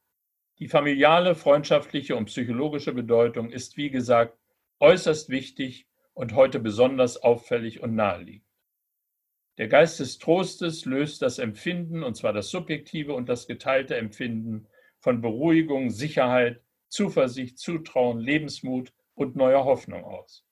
Die 0.58 0.66
familiale, 0.66 1.36
freundschaftliche 1.36 2.16
und 2.16 2.24
psychologische 2.24 2.92
Bedeutung 2.92 3.50
ist, 3.50 3.76
wie 3.76 3.90
gesagt, 3.90 4.36
äußerst 4.80 5.28
wichtig 5.28 5.86
und 6.14 6.34
heute 6.34 6.58
besonders 6.58 7.16
auffällig 7.16 7.80
und 7.80 7.94
naheliegend. 7.94 8.44
Der 9.56 9.68
Geist 9.68 10.00
des 10.00 10.18
Trostes 10.18 10.84
löst 10.84 11.22
das 11.22 11.38
Empfinden, 11.38 12.02
und 12.02 12.16
zwar 12.16 12.32
das 12.32 12.50
subjektive 12.50 13.14
und 13.14 13.28
das 13.28 13.46
geteilte 13.46 13.96
Empfinden 13.96 14.68
von 14.98 15.20
Beruhigung, 15.20 15.90
Sicherheit, 15.90 16.60
Zuversicht, 16.88 17.58
Zutrauen, 17.58 18.18
Lebensmut 18.18 18.92
und 19.14 19.36
neuer 19.36 19.64
Hoffnung 19.64 20.04
aus. 20.04 20.44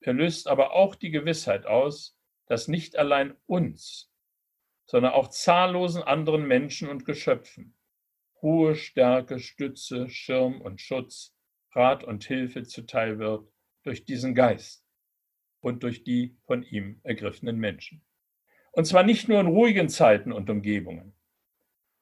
Er 0.00 0.12
löst 0.12 0.48
aber 0.48 0.72
auch 0.72 0.94
die 0.94 1.10
Gewissheit 1.10 1.64
aus, 1.64 2.18
dass 2.46 2.68
nicht 2.68 2.96
allein 2.96 3.34
uns, 3.46 4.10
sondern 4.84 5.12
auch 5.12 5.28
zahllosen 5.28 6.02
anderen 6.02 6.46
Menschen 6.46 6.88
und 6.88 7.04
Geschöpfen 7.04 7.75
Ruhe, 8.42 8.74
Stärke, 8.74 9.38
Stütze, 9.38 10.08
Schirm 10.10 10.60
und 10.60 10.80
Schutz, 10.80 11.34
Rat 11.72 12.04
und 12.04 12.24
Hilfe 12.24 12.64
zuteil 12.64 13.18
wird 13.18 13.48
durch 13.82 14.04
diesen 14.04 14.34
Geist 14.34 14.84
und 15.60 15.82
durch 15.82 16.04
die 16.04 16.36
von 16.46 16.62
ihm 16.62 17.00
ergriffenen 17.02 17.58
Menschen. 17.58 18.04
Und 18.72 18.86
zwar 18.86 19.02
nicht 19.02 19.28
nur 19.28 19.40
in 19.40 19.46
ruhigen 19.46 19.88
Zeiten 19.88 20.32
und 20.32 20.50
Umgebungen, 20.50 21.14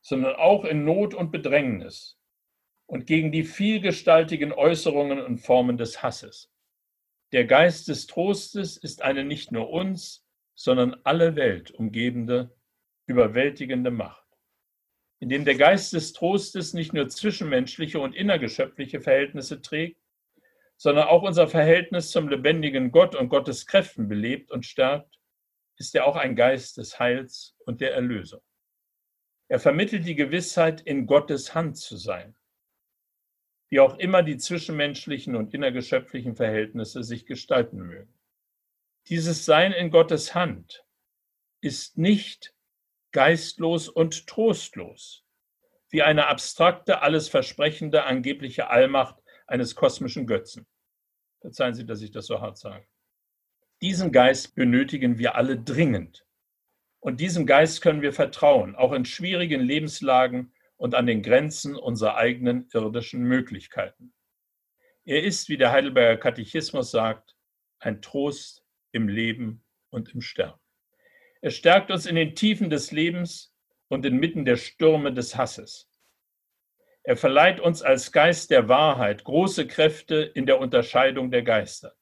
sondern 0.00 0.34
auch 0.36 0.64
in 0.64 0.84
Not 0.84 1.14
und 1.14 1.30
Bedrängnis 1.30 2.18
und 2.86 3.06
gegen 3.06 3.32
die 3.32 3.44
vielgestaltigen 3.44 4.52
Äußerungen 4.52 5.20
und 5.20 5.38
Formen 5.38 5.78
des 5.78 6.02
Hasses. 6.02 6.52
Der 7.32 7.44
Geist 7.46 7.88
des 7.88 8.06
Trostes 8.06 8.76
ist 8.76 9.02
eine 9.02 9.24
nicht 9.24 9.50
nur 9.50 9.70
uns, 9.70 10.26
sondern 10.54 10.96
alle 11.04 11.36
Welt 11.36 11.70
umgebende, 11.70 12.56
überwältigende 13.06 13.90
Macht 13.90 14.23
in 15.24 15.30
dem 15.30 15.46
der 15.46 15.54
Geist 15.54 15.94
des 15.94 16.12
Trostes 16.12 16.74
nicht 16.74 16.92
nur 16.92 17.08
zwischenmenschliche 17.08 17.98
und 17.98 18.14
innergeschöpfliche 18.14 19.00
Verhältnisse 19.00 19.62
trägt, 19.62 19.98
sondern 20.76 21.08
auch 21.08 21.22
unser 21.22 21.48
Verhältnis 21.48 22.10
zum 22.10 22.28
lebendigen 22.28 22.92
Gott 22.92 23.14
und 23.14 23.30
Gottes 23.30 23.66
Kräften 23.66 24.06
belebt 24.06 24.50
und 24.50 24.66
stärkt, 24.66 25.18
ist 25.78 25.94
er 25.94 26.04
auch 26.04 26.16
ein 26.16 26.36
Geist 26.36 26.76
des 26.76 26.98
Heils 26.98 27.56
und 27.64 27.80
der 27.80 27.94
Erlösung. 27.94 28.42
Er 29.48 29.58
vermittelt 29.60 30.06
die 30.06 30.14
Gewissheit, 30.14 30.82
in 30.82 31.06
Gottes 31.06 31.54
Hand 31.54 31.78
zu 31.78 31.96
sein, 31.96 32.36
wie 33.70 33.80
auch 33.80 33.96
immer 33.96 34.22
die 34.22 34.36
zwischenmenschlichen 34.36 35.36
und 35.36 35.54
innergeschöpflichen 35.54 36.36
Verhältnisse 36.36 37.02
sich 37.02 37.24
gestalten 37.24 37.78
mögen. 37.78 38.12
Dieses 39.08 39.46
Sein 39.46 39.72
in 39.72 39.90
Gottes 39.90 40.34
Hand 40.34 40.84
ist 41.62 41.96
nicht 41.96 42.54
geistlos 43.14 43.88
und 43.88 44.26
trostlos, 44.26 45.24
wie 45.88 46.02
eine 46.02 46.26
abstrakte, 46.26 47.00
alles 47.00 47.28
versprechende, 47.28 48.04
angebliche 48.04 48.68
Allmacht 48.68 49.22
eines 49.46 49.76
kosmischen 49.76 50.26
Götzen. 50.26 50.66
Verzeihen 51.40 51.74
Sie, 51.74 51.86
dass 51.86 52.02
ich 52.02 52.10
das 52.10 52.26
so 52.26 52.40
hart 52.40 52.58
sage. 52.58 52.86
Diesen 53.80 54.10
Geist 54.12 54.56
benötigen 54.56 55.18
wir 55.18 55.36
alle 55.36 55.56
dringend. 55.56 56.26
Und 56.98 57.20
diesem 57.20 57.46
Geist 57.46 57.82
können 57.82 58.02
wir 58.02 58.12
vertrauen, 58.12 58.74
auch 58.74 58.92
in 58.92 59.04
schwierigen 59.04 59.60
Lebenslagen 59.60 60.52
und 60.76 60.94
an 60.94 61.06
den 61.06 61.22
Grenzen 61.22 61.76
unserer 61.76 62.16
eigenen 62.16 62.68
irdischen 62.72 63.22
Möglichkeiten. 63.22 64.12
Er 65.04 65.22
ist, 65.22 65.48
wie 65.48 65.56
der 65.56 65.70
Heidelberger 65.70 66.18
Katechismus 66.18 66.90
sagt, 66.90 67.36
ein 67.78 68.02
Trost 68.02 68.64
im 68.90 69.06
Leben 69.06 69.62
und 69.90 70.14
im 70.14 70.20
Sterben. 70.20 70.63
Er 71.44 71.50
stärkt 71.50 71.90
uns 71.90 72.06
in 72.06 72.14
den 72.14 72.34
Tiefen 72.34 72.70
des 72.70 72.90
Lebens 72.90 73.54
und 73.88 74.06
inmitten 74.06 74.46
der 74.46 74.56
Stürme 74.56 75.12
des 75.12 75.36
Hasses. 75.36 75.90
Er 77.02 77.18
verleiht 77.18 77.60
uns 77.60 77.82
als 77.82 78.12
Geist 78.12 78.50
der 78.50 78.66
Wahrheit 78.70 79.24
große 79.24 79.66
Kräfte 79.66 80.22
in 80.22 80.46
der 80.46 80.58
Unterscheidung 80.58 81.30
der 81.30 81.42
Geister. 81.42 81.94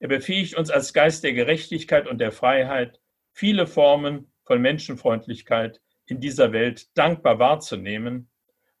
Er 0.00 0.08
befähigt 0.08 0.56
uns 0.56 0.70
als 0.70 0.92
Geist 0.92 1.22
der 1.22 1.34
Gerechtigkeit 1.34 2.08
und 2.08 2.18
der 2.18 2.32
Freiheit, 2.32 3.00
viele 3.30 3.68
Formen 3.68 4.32
von 4.42 4.60
Menschenfreundlichkeit 4.60 5.80
in 6.06 6.18
dieser 6.18 6.50
Welt 6.50 6.88
dankbar 6.98 7.38
wahrzunehmen 7.38 8.28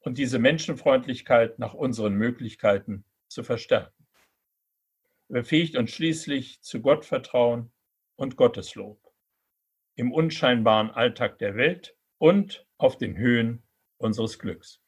und 0.00 0.18
diese 0.18 0.40
Menschenfreundlichkeit 0.40 1.60
nach 1.60 1.72
unseren 1.74 2.14
Möglichkeiten 2.14 3.04
zu 3.28 3.44
verstärken. 3.44 4.08
Er 5.28 5.34
befähigt 5.34 5.76
uns 5.76 5.92
schließlich 5.92 6.62
zu 6.62 6.82
Gottvertrauen 6.82 7.70
und 8.16 8.34
Gotteslob 8.34 9.05
im 9.96 10.12
unscheinbaren 10.12 10.90
Alltag 10.90 11.38
der 11.38 11.56
Welt 11.56 11.96
und 12.18 12.66
auf 12.78 12.96
den 12.98 13.16
Höhen 13.16 13.62
unseres 13.98 14.38
Glücks. 14.38 14.80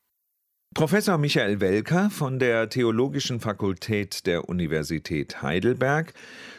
Professor 0.74 1.18
Michael 1.18 1.61
Welker 1.61 2.09
von 2.11 2.38
der 2.38 2.68
Theologischen 2.68 3.40
Fakultät 3.40 4.26
der 4.26 4.48
Universität 4.48 5.42
Heidelberg 5.42 6.12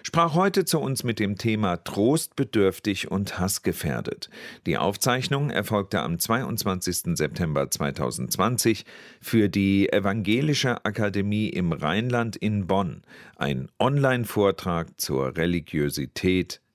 sprach 0.03 0.33
heute 0.33 0.65
zu 0.65 0.79
uns 0.79 1.03
mit 1.03 1.19
dem 1.19 1.37
Thema 1.37 1.77
Trostbedürftig 1.77 3.09
und 3.11 3.39
hassgefährdet. 3.39 4.29
Die 4.65 4.77
Aufzeichnung 4.77 5.51
erfolgte 5.51 6.01
am 6.01 6.19
22. 6.19 7.15
September 7.17 7.69
2020 7.69 8.83
für 9.21 9.47
die 9.47 9.93
Evangelische 9.93 10.83
Akademie 10.83 11.47
im 11.47 11.71
Rheinland 11.71 12.35
in 12.35 12.67
Bonn, 12.67 13.03
ein 13.37 13.69
Online-Vortrag 13.79 14.99
zur 14.99 15.37
Religiosität 15.37 16.61